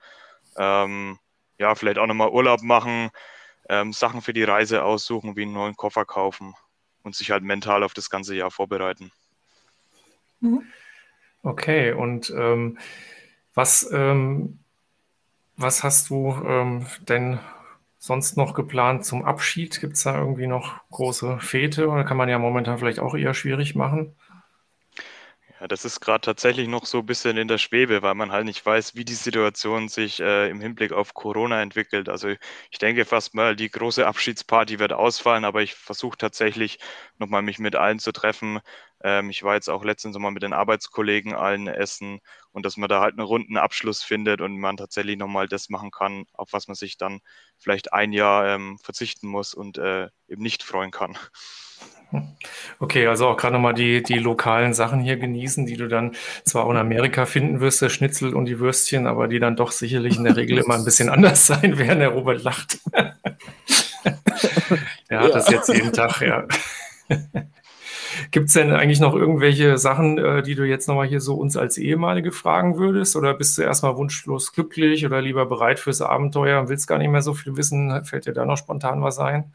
Ähm, 0.57 1.19
ja, 1.57 1.75
vielleicht 1.75 1.97
auch 1.97 2.07
nochmal 2.07 2.29
Urlaub 2.29 2.61
machen, 2.61 3.09
ähm, 3.69 3.93
Sachen 3.93 4.21
für 4.21 4.33
die 4.33 4.43
Reise 4.43 4.83
aussuchen, 4.83 5.35
wie 5.35 5.43
einen 5.43 5.53
neuen 5.53 5.75
Koffer 5.75 6.05
kaufen 6.05 6.55
und 7.03 7.15
sich 7.15 7.31
halt 7.31 7.43
mental 7.43 7.83
auf 7.83 7.93
das 7.93 8.09
ganze 8.09 8.35
Jahr 8.35 8.51
vorbereiten. 8.51 9.11
Mhm. 10.39 10.63
Okay, 11.43 11.93
und 11.93 12.31
ähm, 12.35 12.77
was, 13.53 13.89
ähm, 13.91 14.59
was 15.61 15.83
hast 15.83 16.09
du 16.09 16.33
ähm, 16.45 16.85
denn 17.07 17.39
sonst 17.97 18.37
noch 18.37 18.53
geplant 18.53 19.05
zum 19.05 19.23
Abschied? 19.25 19.79
Gibt 19.81 19.93
es 19.95 20.03
da 20.03 20.17
irgendwie 20.17 20.47
noch 20.47 20.81
große 20.89 21.39
Fete 21.39 21.89
oder 21.89 22.03
kann 22.03 22.17
man 22.17 22.29
ja 22.29 22.39
momentan 22.39 22.77
vielleicht 22.79 22.99
auch 22.99 23.15
eher 23.15 23.33
schwierig 23.33 23.75
machen? 23.75 24.15
Ja, 25.59 25.67
das 25.67 25.85
ist 25.85 25.99
gerade 25.99 26.21
tatsächlich 26.21 26.67
noch 26.67 26.85
so 26.85 26.99
ein 26.99 27.05
bisschen 27.05 27.37
in 27.37 27.47
der 27.47 27.59
Schwebe, 27.59 28.01
weil 28.01 28.15
man 28.15 28.31
halt 28.31 28.45
nicht 28.45 28.65
weiß, 28.65 28.95
wie 28.95 29.05
die 29.05 29.13
Situation 29.13 29.89
sich 29.89 30.19
äh, 30.19 30.49
im 30.49 30.59
Hinblick 30.59 30.91
auf 30.91 31.13
Corona 31.13 31.61
entwickelt. 31.61 32.09
Also 32.09 32.29
ich 32.71 32.79
denke 32.79 33.05
fast 33.05 33.35
mal, 33.35 33.55
die 33.55 33.69
große 33.69 34.05
Abschiedsparty 34.07 34.79
wird 34.79 34.93
ausfallen, 34.93 35.45
aber 35.45 35.61
ich 35.61 35.75
versuche 35.75 36.17
tatsächlich 36.17 36.79
nochmal 37.19 37.43
mich 37.43 37.59
mit 37.59 37.75
allen 37.75 37.99
zu 37.99 38.11
treffen. 38.11 38.59
Ähm, 39.03 39.29
ich 39.29 39.43
war 39.43 39.53
jetzt 39.55 39.69
auch 39.69 39.83
letztens 39.83 40.17
mal 40.17 40.31
mit 40.31 40.41
den 40.43 40.53
Arbeitskollegen 40.53 41.35
allen 41.35 41.67
essen 41.67 42.21
und 42.51 42.65
dass 42.65 42.77
man 42.77 42.89
da 42.89 43.01
halt 43.01 43.17
einen 43.17 43.27
runden 43.27 43.57
Abschluss 43.57 44.03
findet 44.03 44.41
und 44.41 44.57
man 44.57 44.77
tatsächlich 44.77 45.17
nochmal 45.17 45.47
das 45.47 45.69
machen 45.69 45.91
kann, 45.91 46.25
auf 46.33 46.53
was 46.53 46.67
man 46.67 46.75
sich 46.75 46.97
dann 46.97 47.19
vielleicht 47.57 47.93
ein 47.93 48.13
Jahr 48.13 48.47
ähm, 48.47 48.77
verzichten 48.81 49.27
muss 49.27 49.53
und 49.53 49.77
äh, 49.77 50.07
eben 50.27 50.41
nicht 50.41 50.63
freuen 50.63 50.91
kann. 50.91 51.17
Okay, 52.79 53.07
also 53.07 53.27
auch 53.27 53.37
gerade 53.37 53.53
nochmal 53.53 53.73
die, 53.73 54.03
die 54.03 54.19
lokalen 54.19 54.73
Sachen 54.73 54.99
hier 54.99 55.15
genießen, 55.17 55.65
die 55.65 55.77
du 55.77 55.87
dann 55.87 56.13
zwar 56.43 56.65
auch 56.65 56.71
in 56.71 56.77
Amerika 56.77 57.25
finden 57.25 57.61
wirst, 57.61 57.81
der 57.81 57.89
Schnitzel 57.89 58.35
und 58.35 58.45
die 58.45 58.59
Würstchen, 58.59 59.07
aber 59.07 59.27
die 59.29 59.39
dann 59.39 59.55
doch 59.55 59.71
sicherlich 59.71 60.17
in 60.17 60.25
der 60.25 60.35
Regel 60.35 60.57
immer 60.57 60.75
ein 60.75 60.83
bisschen 60.83 61.09
anders 61.09 61.47
sein 61.47 61.77
werden. 61.77 61.99
Der 61.99 62.09
Robert 62.09 62.43
lacht. 62.43 62.79
er 65.07 65.19
hat 65.19 65.29
ja. 65.29 65.29
das 65.29 65.49
jetzt 65.49 65.69
jeden 65.69 65.93
Tag, 65.93 66.21
ja. 66.21 66.45
Gibt 68.31 68.47
es 68.47 68.53
denn 68.53 68.71
eigentlich 68.71 68.99
noch 68.99 69.15
irgendwelche 69.15 69.77
Sachen, 69.77 70.17
äh, 70.17 70.43
die 70.43 70.55
du 70.55 70.63
jetzt 70.63 70.87
nochmal 70.87 71.07
hier 71.07 71.21
so 71.21 71.35
uns 71.35 71.57
als 71.57 71.77
Ehemalige 71.77 72.31
fragen 72.31 72.77
würdest? 72.77 73.15
Oder 73.15 73.33
bist 73.33 73.57
du 73.57 73.61
erstmal 73.61 73.97
wunschlos 73.97 74.53
glücklich 74.53 75.05
oder 75.05 75.21
lieber 75.21 75.45
bereit 75.45 75.79
fürs 75.79 76.01
Abenteuer 76.01 76.59
und 76.59 76.69
willst 76.69 76.87
gar 76.87 76.97
nicht 76.97 77.09
mehr 77.09 77.21
so 77.21 77.33
viel 77.33 77.57
wissen? 77.57 78.05
Fällt 78.05 78.25
dir 78.25 78.33
da 78.33 78.45
noch 78.45 78.57
spontan 78.57 79.01
was 79.01 79.19
ein? 79.19 79.53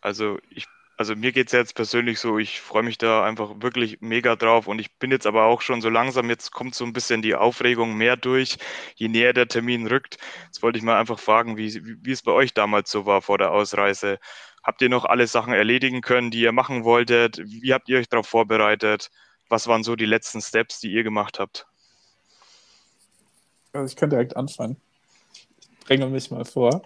Also 0.00 0.38
ich 0.50 0.66
also 1.00 1.16
mir 1.16 1.32
geht 1.32 1.46
es 1.46 1.54
jetzt 1.54 1.74
persönlich 1.74 2.20
so, 2.20 2.38
ich 2.38 2.60
freue 2.60 2.82
mich 2.82 2.98
da 2.98 3.24
einfach 3.24 3.54
wirklich 3.60 4.02
mega 4.02 4.36
drauf 4.36 4.66
und 4.66 4.78
ich 4.78 4.98
bin 4.98 5.10
jetzt 5.10 5.26
aber 5.26 5.44
auch 5.44 5.62
schon 5.62 5.80
so 5.80 5.88
langsam, 5.88 6.28
jetzt 6.28 6.52
kommt 6.52 6.74
so 6.74 6.84
ein 6.84 6.92
bisschen 6.92 7.22
die 7.22 7.34
Aufregung 7.34 7.94
mehr 7.96 8.18
durch, 8.18 8.58
je 8.96 9.08
näher 9.08 9.32
der 9.32 9.48
Termin 9.48 9.86
rückt. 9.86 10.18
Jetzt 10.44 10.62
wollte 10.62 10.76
ich 10.76 10.84
mal 10.84 11.00
einfach 11.00 11.18
fragen, 11.18 11.56
wie, 11.56 11.80
wie 12.04 12.12
es 12.12 12.20
bei 12.20 12.32
euch 12.32 12.52
damals 12.52 12.90
so 12.90 13.06
war 13.06 13.22
vor 13.22 13.38
der 13.38 13.50
Ausreise. 13.50 14.18
Habt 14.62 14.82
ihr 14.82 14.88
noch 14.88 15.04
alle 15.04 15.26
Sachen 15.26 15.52
erledigen 15.52 16.00
können, 16.00 16.30
die 16.30 16.40
ihr 16.40 16.52
machen 16.52 16.84
wolltet? 16.84 17.38
Wie 17.44 17.72
habt 17.72 17.88
ihr 17.88 17.98
euch 17.98 18.08
darauf 18.08 18.26
vorbereitet? 18.26 19.10
Was 19.48 19.66
waren 19.66 19.82
so 19.82 19.96
die 19.96 20.06
letzten 20.06 20.40
Steps, 20.40 20.80
die 20.80 20.92
ihr 20.92 21.02
gemacht 21.02 21.38
habt? 21.38 21.66
Also 23.72 23.90
ich 23.90 23.96
kann 23.96 24.10
direkt 24.10 24.36
anfangen. 24.36 24.76
Ich 25.32 25.86
bringe 25.86 26.06
mich 26.06 26.30
mal 26.30 26.44
vor. 26.44 26.82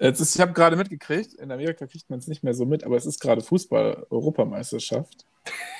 Jetzt 0.00 0.20
ist, 0.20 0.34
ich 0.34 0.40
habe 0.40 0.52
gerade 0.52 0.76
mitgekriegt, 0.76 1.34
in 1.34 1.50
Amerika 1.50 1.86
kriegt 1.86 2.10
man 2.10 2.18
es 2.18 2.26
nicht 2.26 2.42
mehr 2.42 2.54
so 2.54 2.66
mit, 2.66 2.84
aber 2.84 2.96
es 2.96 3.06
ist 3.06 3.20
gerade 3.20 3.42
Fußball-Europameisterschaft. 3.42 5.24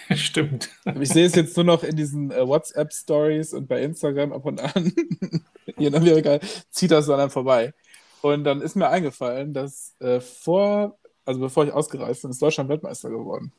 Stimmt. 0.14 0.70
Ich 1.00 1.09
sehe 1.09 1.27
es 1.27 1.35
jetzt 1.35 1.57
nur 1.57 1.64
noch 1.64 1.83
in 1.83 1.96
diesen 1.96 2.31
äh, 2.31 2.46
WhatsApp-Stories 2.46 3.55
und 3.55 3.66
bei 3.66 3.83
Instagram 3.83 4.33
ab 4.33 4.44
und 4.44 4.61
an. 4.61 4.92
Hier 5.77 5.88
in 5.88 5.94
Amerika 5.94 6.38
zieht 6.70 6.90
das 6.90 7.07
dann 7.07 7.31
vorbei. 7.31 7.72
Und 8.20 8.44
dann 8.44 8.61
ist 8.61 8.77
mir 8.77 8.88
eingefallen, 8.88 9.53
dass 9.53 9.94
äh, 10.00 10.20
vor, 10.20 10.98
also 11.25 11.41
bevor 11.41 11.65
ich 11.65 11.73
ausgereist 11.73 12.23
bin, 12.23 12.31
ist 12.31 12.43
Deutschland 12.43 12.69
Weltmeister 12.69 13.11
geworden. 13.11 13.53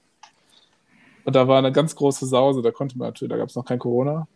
Und 1.24 1.36
da 1.36 1.48
war 1.48 1.58
eine 1.58 1.72
ganz 1.72 1.96
große 1.96 2.28
Sause, 2.28 2.62
da 2.62 2.72
konnte 2.72 2.98
man 2.98 3.10
natürlich, 3.10 3.32
da 3.32 3.38
gab 3.38 3.50
es 3.50 3.56
noch 3.56 3.66
kein 3.66 3.80
Corona, 3.80 4.28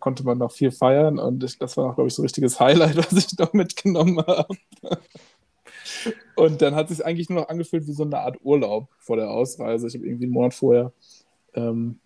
konnte 0.00 0.24
man 0.24 0.38
noch 0.38 0.50
viel 0.50 0.72
feiern 0.72 1.18
und 1.18 1.42
ich, 1.44 1.58
das 1.58 1.76
war 1.76 1.86
noch, 1.86 1.94
glaube 1.94 2.08
ich, 2.08 2.14
so 2.14 2.22
ein 2.22 2.26
richtiges 2.26 2.58
Highlight, 2.60 2.96
was 2.96 3.12
ich 3.12 3.38
noch 3.38 3.52
mitgenommen 3.52 4.18
habe. 4.18 4.56
Und 6.34 6.62
dann 6.62 6.74
hat 6.74 6.90
es 6.90 6.98
sich 6.98 7.06
eigentlich 7.06 7.30
nur 7.30 7.40
noch 7.40 7.48
angefühlt 7.48 7.86
wie 7.86 7.92
so 7.92 8.04
eine 8.04 8.18
Art 8.18 8.38
Urlaub 8.42 8.88
vor 8.98 9.16
der 9.16 9.30
Ausreise. 9.30 9.86
Ich 9.86 9.94
habe 9.94 10.06
irgendwie 10.06 10.24
einen 10.24 10.34
Monat 10.34 10.54
vorher, 10.54 10.92
ähm, 11.54 12.00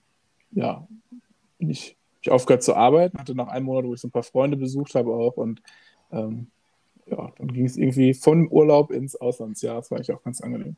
ja, 0.52 0.86
ich, 1.58 1.96
ich 2.20 2.30
aufgehört 2.30 2.62
zu 2.62 2.74
arbeiten, 2.76 3.18
hatte 3.18 3.34
noch 3.34 3.48
einen 3.48 3.64
Monat, 3.66 3.84
wo 3.86 3.94
ich 3.94 4.00
so 4.00 4.08
ein 4.08 4.12
paar 4.12 4.22
Freunde 4.22 4.56
besucht 4.56 4.94
habe 4.94 5.12
auch 5.12 5.36
und 5.36 5.62
ähm, 6.12 6.48
ja, 7.10 7.32
dann 7.36 7.48
ging 7.48 7.66
es 7.66 7.76
irgendwie 7.76 8.14
von 8.14 8.48
Urlaub 8.50 8.90
ins 8.90 9.16
Auslandsjahr. 9.16 9.76
Das 9.76 9.90
war 9.90 9.98
eigentlich 9.98 10.12
auch 10.12 10.22
ganz 10.22 10.40
angenehm. 10.40 10.76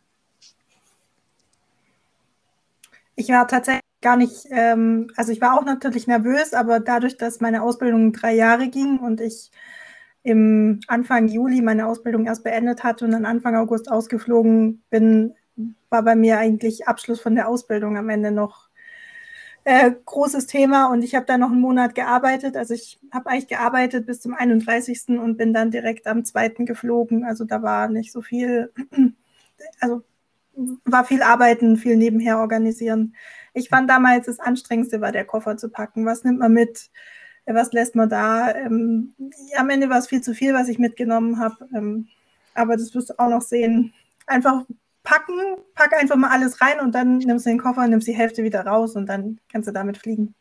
Ich 3.15 3.29
war 3.29 3.47
tatsächlich 3.47 3.83
gar 4.01 4.17
nicht, 4.17 4.47
ähm, 4.51 5.11
also 5.17 5.33
ich 5.33 5.41
war 5.41 5.59
auch 5.59 5.65
natürlich 5.65 6.07
nervös, 6.07 6.55
aber 6.55 6.81
dadurch, 6.81 7.17
dass 7.17 7.41
meine 7.41 7.63
Ausbildung 7.63 8.13
drei 8.13 8.35
Jahre 8.35 8.69
ging 8.69 8.99
und 8.99 9.21
ich 9.21 9.51
im 10.23 10.81
Anfang 10.87 11.29
Juli 11.29 11.63
meine 11.63 11.87
Ausbildung 11.87 12.27
erst 12.27 12.45
beendet 12.45 12.85
hatte 12.85 13.05
und 13.05 13.11
dann 13.11 13.27
Anfang 13.27 13.57
August 13.57 13.91
ausgeflogen 13.91 14.83
bin, 14.89 15.35
war 15.91 16.03
bei 16.03 16.15
mir 16.15 16.39
eigentlich 16.39 16.89
Abschluss 16.89 17.21
von 17.21 17.35
der 17.35 17.49
Ausbildung 17.49 17.97
am 17.99 18.09
Ende 18.09 18.31
noch 18.31 18.69
äh, 19.65 19.93
großes 20.05 20.47
Thema 20.47 20.87
und 20.87 21.03
ich 21.03 21.15
habe 21.15 21.27
da 21.27 21.39
noch 21.39 21.51
einen 21.51 21.61
Monat 21.61 21.95
gearbeitet. 21.95 22.57
Also 22.57 22.75
ich 22.75 22.99
habe 23.13 23.31
eigentlich 23.31 23.49
gearbeitet 23.49 24.07
bis 24.07 24.21
zum 24.21 24.35
31. 24.35 25.09
und 25.21 25.37
bin 25.37 25.53
dann 25.53 25.71
direkt 25.71 26.07
am 26.07 26.25
2. 26.25 26.49
geflogen. 26.65 27.25
Also 27.25 27.45
da 27.45 27.63
war 27.63 27.89
nicht 27.89 28.13
so 28.13 28.23
viel, 28.23 28.73
also 29.81 30.03
war 30.85 31.05
viel 31.05 31.23
Arbeiten, 31.23 31.77
viel 31.77 31.97
nebenher 31.97 32.39
organisieren. 32.39 33.15
Ich 33.55 33.69
fand 33.69 33.89
damals 33.89 34.27
das 34.27 34.41
Anstrengendste 34.41 35.01
war 35.01 35.13
der 35.13 35.25
Koffer 35.25 35.57
zu 35.57 35.69
packen. 35.69 36.07
Was 36.07 36.25
nimmt 36.25 36.41
man 36.41 36.53
mit? 36.53 36.91
was 37.47 37.73
lässt 37.73 37.97
man 37.97 38.09
da? 38.09 38.55
Ähm, 38.55 39.15
am 39.57 39.71
Ende 39.71 39.89
war 39.91 39.99
es 39.99 40.07
viel 40.07 40.21
zu 40.21 40.35
viel, 40.35 40.55
was 40.55 40.69
ich 40.69 40.79
mitgenommen 40.79 41.39
habe. 41.39 41.69
Ähm, 41.75 42.09
aber 42.55 42.77
das 42.77 42.95
wirst 42.95 43.11
du 43.11 43.19
auch 43.19 43.29
noch 43.29 43.43
sehen. 43.43 43.93
Einfach 44.27 44.65
packen, 45.03 45.57
pack 45.75 45.93
einfach 45.95 46.17
mal 46.17 46.31
alles 46.31 46.61
rein 46.61 46.81
und 46.81 46.95
dann 46.95 47.19
nimmst 47.19 47.47
du 47.47 47.51
den 47.51 47.59
Koffer, 47.59 47.87
nimmst 47.87 48.09
die 48.09 48.15
Hälfte 48.15 48.43
wieder 48.43 48.67
raus 48.67 48.95
und 48.97 49.07
dann 49.07 49.41
kannst 49.51 49.69
du 49.69 49.73
damit 49.73 49.99
fliegen 49.99 50.35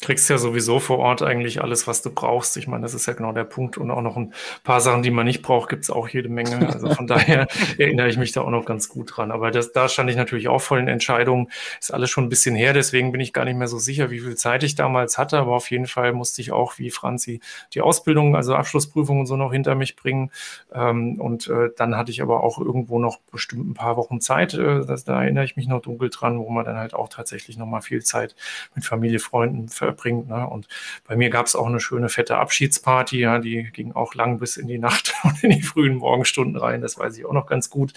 kriegst 0.00 0.30
ja 0.30 0.38
sowieso 0.38 0.78
vor 0.78 0.98
Ort 0.98 1.22
eigentlich 1.22 1.60
alles, 1.60 1.86
was 1.86 2.02
du 2.02 2.10
brauchst. 2.10 2.56
Ich 2.56 2.68
meine, 2.68 2.82
das 2.82 2.94
ist 2.94 3.06
ja 3.06 3.14
genau 3.14 3.32
der 3.32 3.44
Punkt. 3.44 3.78
Und 3.78 3.90
auch 3.90 4.02
noch 4.02 4.16
ein 4.16 4.32
paar 4.62 4.80
Sachen, 4.80 5.02
die 5.02 5.10
man 5.10 5.26
nicht 5.26 5.42
braucht, 5.42 5.68
gibt 5.68 5.84
es 5.84 5.90
auch 5.90 6.08
jede 6.08 6.28
Menge. 6.28 6.68
Also 6.72 6.90
von 6.90 7.06
daher 7.08 7.48
erinnere 7.78 8.08
ich 8.08 8.16
mich 8.16 8.32
da 8.32 8.42
auch 8.42 8.50
noch 8.50 8.64
ganz 8.64 8.88
gut 8.88 9.16
dran. 9.16 9.32
Aber 9.32 9.50
das, 9.50 9.72
da 9.72 9.88
stand 9.88 10.10
ich 10.10 10.16
natürlich 10.16 10.48
auch 10.48 10.60
voll 10.60 10.78
in 10.78 10.88
Entscheidungen. 10.88 11.48
Ist 11.80 11.92
alles 11.92 12.10
schon 12.10 12.24
ein 12.24 12.28
bisschen 12.28 12.54
her, 12.54 12.72
deswegen 12.72 13.12
bin 13.12 13.20
ich 13.20 13.32
gar 13.32 13.44
nicht 13.44 13.56
mehr 13.56 13.68
so 13.68 13.78
sicher, 13.78 14.10
wie 14.10 14.20
viel 14.20 14.36
Zeit 14.36 14.62
ich 14.62 14.76
damals 14.76 15.18
hatte. 15.18 15.38
Aber 15.38 15.56
auf 15.56 15.70
jeden 15.70 15.86
Fall 15.86 16.12
musste 16.12 16.42
ich 16.42 16.52
auch, 16.52 16.78
wie 16.78 16.90
Franzi, 16.90 17.40
die 17.74 17.80
Ausbildung, 17.80 18.36
also 18.36 18.54
Abschlussprüfung 18.54 19.20
und 19.20 19.26
so 19.26 19.36
noch 19.36 19.52
hinter 19.52 19.74
mich 19.74 19.96
bringen. 19.96 20.30
Ähm, 20.72 21.20
und 21.20 21.48
äh, 21.48 21.70
dann 21.76 21.96
hatte 21.96 22.12
ich 22.12 22.22
aber 22.22 22.44
auch 22.44 22.60
irgendwo 22.60 22.98
noch 22.98 23.18
bestimmt 23.32 23.68
ein 23.68 23.74
paar 23.74 23.96
Wochen 23.96 24.20
Zeit. 24.20 24.54
Äh, 24.54 24.84
das, 24.86 25.04
da 25.04 25.22
erinnere 25.22 25.44
ich 25.44 25.56
mich 25.56 25.66
noch 25.66 25.82
dunkel 25.82 26.10
dran, 26.10 26.38
wo 26.38 26.48
man 26.50 26.64
dann 26.64 26.76
halt 26.76 26.94
auch 26.94 27.08
tatsächlich 27.08 27.56
noch 27.56 27.66
mal 27.66 27.80
viel 27.80 28.02
Zeit 28.02 28.36
mit 28.74 28.84
Familie, 28.84 29.18
Freunden 29.18 29.68
verbringt. 29.88 30.28
Ne? 30.28 30.46
Und 30.46 30.68
bei 31.06 31.16
mir 31.16 31.30
gab 31.30 31.46
es 31.46 31.56
auch 31.56 31.66
eine 31.66 31.80
schöne 31.80 32.08
fette 32.08 32.36
Abschiedsparty, 32.36 33.20
ja, 33.20 33.38
die 33.38 33.64
ging 33.72 33.92
auch 33.92 34.14
lang 34.14 34.38
bis 34.38 34.56
in 34.56 34.68
die 34.68 34.78
Nacht 34.78 35.14
und 35.24 35.42
in 35.42 35.50
die 35.50 35.62
frühen 35.62 35.96
Morgenstunden 35.96 36.56
rein, 36.56 36.82
das 36.82 36.98
weiß 36.98 37.16
ich 37.16 37.24
auch 37.24 37.32
noch 37.32 37.46
ganz 37.46 37.70
gut. 37.70 37.92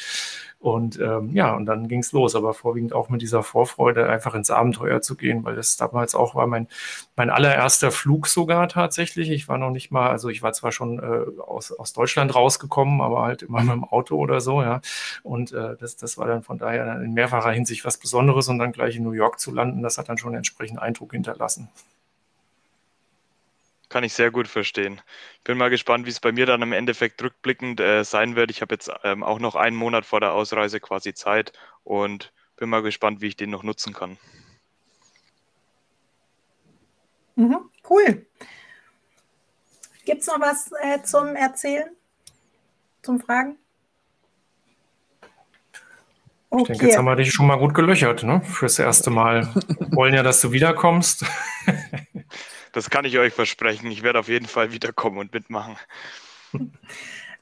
Und 0.62 1.00
ähm, 1.00 1.32
ja, 1.34 1.56
und 1.56 1.66
dann 1.66 1.88
ging 1.88 2.02
es 2.02 2.12
los, 2.12 2.36
aber 2.36 2.54
vorwiegend 2.54 2.94
auch 2.94 3.10
mit 3.10 3.24
dieser 3.24 3.42
Vorfreude, 3.42 4.08
einfach 4.08 4.36
ins 4.36 4.52
Abenteuer 4.52 5.02
zu 5.02 5.16
gehen, 5.16 5.44
weil 5.44 5.56
das 5.56 5.76
damals 5.76 6.14
auch 6.14 6.36
war 6.36 6.46
mein, 6.46 6.68
mein 7.16 7.32
allererster 7.32 7.92
Flug 7.92 8.28
sogar 8.28 8.68
tatsächlich. 8.68 9.32
Ich 9.32 9.48
war 9.48 9.58
noch 9.58 9.72
nicht 9.72 9.90
mal, 9.90 10.12
also 10.12 10.30
ich 10.30 10.44
war 10.44 10.54
zwar 10.54 10.72
schon 10.72 11.00
äh, 11.00 11.42
aus, 11.42 11.72
aus 11.72 11.94
Deutschland 11.94 12.36
rausgekommen, 12.36 13.02
aber 13.02 13.24
halt 13.24 13.42
immer 13.42 13.62
mit 13.64 13.72
dem 13.72 13.84
Auto 13.86 14.18
oder 14.18 14.40
so, 14.40 14.62
ja. 14.62 14.82
Und 15.24 15.52
äh, 15.52 15.78
das, 15.80 15.96
das 15.98 16.20
war 16.20 16.28
dann 16.28 16.44
von 16.44 16.60
daher 16.60 17.02
in 17.02 17.14
mehrfacher 17.14 17.52
Hinsicht 17.52 17.84
was 17.84 17.98
Besonderes 17.98 18.48
und 18.48 18.60
dann 18.60 18.72
gleich 18.72 18.96
in 18.98 19.04
New 19.04 19.14
York 19.14 19.40
zu 19.40 19.52
landen, 19.52 19.82
das 19.82 19.98
hat 19.98 20.10
dann 20.10 20.20
schon 20.20 20.30
einen 20.30 20.38
entsprechenden 20.38 20.80
Eindruck 20.80 21.14
hinterlassen. 21.14 21.70
Kann 23.92 24.06
ich 24.06 24.14
sehr 24.14 24.32
gut 24.32 24.48
verstehen. 24.48 25.02
Ich 25.36 25.44
bin 25.44 25.58
mal 25.58 25.70
gespannt, 25.70 26.06
wie 26.06 26.12
es 26.12 26.22
bei 26.22 26.32
mir 26.32 26.46
dann 26.46 26.62
im 26.62 26.72
Endeffekt 26.72 27.22
rückblickend 27.22 27.82
äh, 27.82 28.06
sein 28.06 28.38
wird. 28.38 28.50
Ich 28.50 28.62
habe 28.62 28.74
jetzt 28.74 28.90
ähm, 29.04 29.22
auch 29.22 29.38
noch 29.38 29.56
einen 29.56 29.76
Monat 29.76 30.06
vor 30.06 30.22
der 30.22 30.32
Ausreise 30.32 30.80
quasi 30.80 31.14
Zeit 31.14 31.52
und 31.84 32.32
bin 32.56 32.70
mal 32.70 32.84
gespannt, 32.84 33.20
wie 33.20 33.28
ich 33.28 33.36
den 33.36 33.50
noch 33.50 33.64
nutzen 33.64 33.92
kann. 33.92 34.18
Mhm, 37.36 37.70
cool. 37.90 38.26
Gibt 40.06 40.22
es 40.22 40.28
noch 40.28 40.40
was 40.40 40.72
äh, 40.82 41.04
zum 41.04 41.36
Erzählen? 41.36 41.90
Zum 43.02 43.20
Fragen? 43.20 43.58
Okay. 46.50 46.62
Ich 46.62 46.68
denke, 46.70 46.86
jetzt 46.86 46.98
haben 46.98 47.06
wir 47.06 47.18
dich 47.18 47.34
schon 47.34 47.48
mal 47.48 47.58
gut 47.58 47.74
gelöchert, 47.74 48.24
ne? 48.24 48.42
Fürs 48.46 48.80
erste 48.80 49.10
Mal. 49.10 49.54
wollen 49.92 50.14
ja, 50.14 50.24
dass 50.24 50.40
du 50.40 50.54
wiederkommst. 50.54 51.26
Das 52.74 52.90
kann 52.90 53.06
ich 53.06 53.18
euch 53.18 53.34
versprechen. 53.34 53.92
Ich 53.92 54.04
werde 54.04 54.20
auf 54.20 54.28
jeden 54.28 54.48
Fall 54.48 54.72
wiederkommen 54.72 55.18
und 55.18 55.34
mitmachen. 55.34 55.76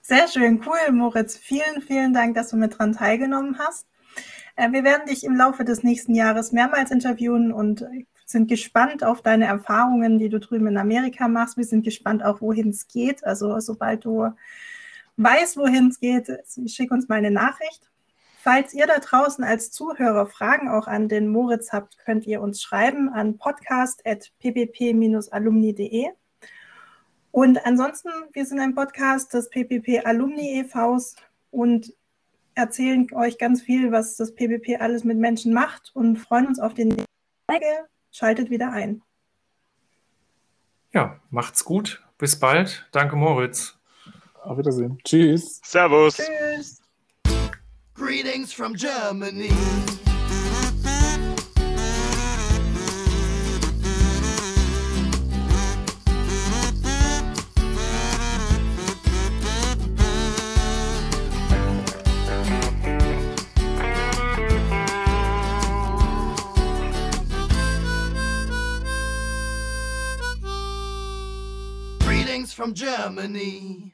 Sehr 0.02 0.28
schön, 0.28 0.62
cool, 0.66 0.92
Moritz. 0.92 1.38
Vielen, 1.38 1.82
vielen 1.86 2.14
Dank, 2.14 2.36
dass 2.36 2.50
du 2.50 2.58
mit 2.58 2.80
dran 2.80 2.94
teilgenommen 2.94 3.60
hast. 3.60 3.86
Äh, 4.56 4.72
wir 4.72 4.84
werden 4.84 5.08
dich 5.08 5.24
im 5.24 5.36
Laufe 5.36 5.64
des 5.64 5.84
nächsten 5.84 6.16
Jahres 6.16 6.52
mehrmals 6.52 6.92
interviewen 6.92 7.52
und 7.52 7.86
sind 8.26 8.48
gespannt 8.48 9.04
auf 9.04 9.22
deine 9.22 9.46
Erfahrungen, 9.46 10.20
die 10.20 10.30
du 10.30 10.40
drüben 10.40 10.68
in 10.68 10.78
Amerika 10.78 11.28
machst. 11.28 11.58
Wir 11.58 11.64
sind 11.64 11.84
gespannt 11.84 12.24
auch, 12.24 12.42
wohin 12.42 12.70
es 12.70 12.88
geht. 12.88 13.24
Also 13.24 13.60
sobald 13.60 14.06
du 14.06 14.32
weißt, 15.18 15.58
wohin 15.58 15.90
es 15.90 16.00
geht, 16.00 16.28
schick 16.68 16.92
uns 16.92 17.08
mal 17.08 17.16
eine 17.16 17.32
Nachricht. 17.32 17.90
Falls 18.42 18.74
ihr 18.74 18.88
da 18.88 19.00
draußen 19.00 19.44
als 19.44 19.70
Zuhörer 19.70 20.26
Fragen 20.26 20.70
auch 20.70 20.88
an 20.88 21.10
den 21.10 21.28
Moritz 21.28 21.74
habt, 21.74 21.98
könnt 21.98 22.26
ihr 22.26 22.40
uns 22.40 22.62
schreiben 22.62 23.10
an 23.10 23.38
podcast.ppp-alumni.de. 23.38 26.08
Und 27.32 27.66
ansonsten, 27.66 28.10
wir 28.32 28.46
sind 28.46 28.62
ein 28.62 28.76
Podcast 28.76 29.34
des 29.34 29.50
PPP 29.50 30.06
Alumni 30.06 30.62
e.V.s 30.62 31.18
und 31.52 31.94
erzählen 32.56 33.14
euch 33.14 33.38
ganz 33.38 33.62
viel, 33.62 33.92
was 33.92 34.16
das 34.16 34.34
PPP 34.34 34.80
alles 34.80 35.04
mit 35.04 35.18
Menschen 35.18 35.54
macht 35.54 35.92
und 35.94 36.16
freuen 36.16 36.48
uns 36.48 36.62
auf 36.62 36.74
den 36.74 36.88
nächsten 36.88 37.12
Folge. 37.52 37.90
Schaltet 38.10 38.50
wieder 38.50 38.72
ein. 38.72 39.02
Ja, 40.94 41.20
macht's 41.30 41.66
gut. 41.66 42.02
Bis 42.18 42.40
bald. 42.40 42.88
Danke, 42.94 43.18
Moritz. 43.18 43.78
Auf 44.42 44.58
Wiedersehen. 44.58 44.98
Tschüss. 45.04 45.60
Servus. 45.62 46.16
Tschüss. 46.16 46.79
Greetings 48.00 48.54
from 48.54 48.76
Germany. 48.76 49.52
Greetings 72.00 72.54
from 72.54 72.74
Germany. 72.74 73.94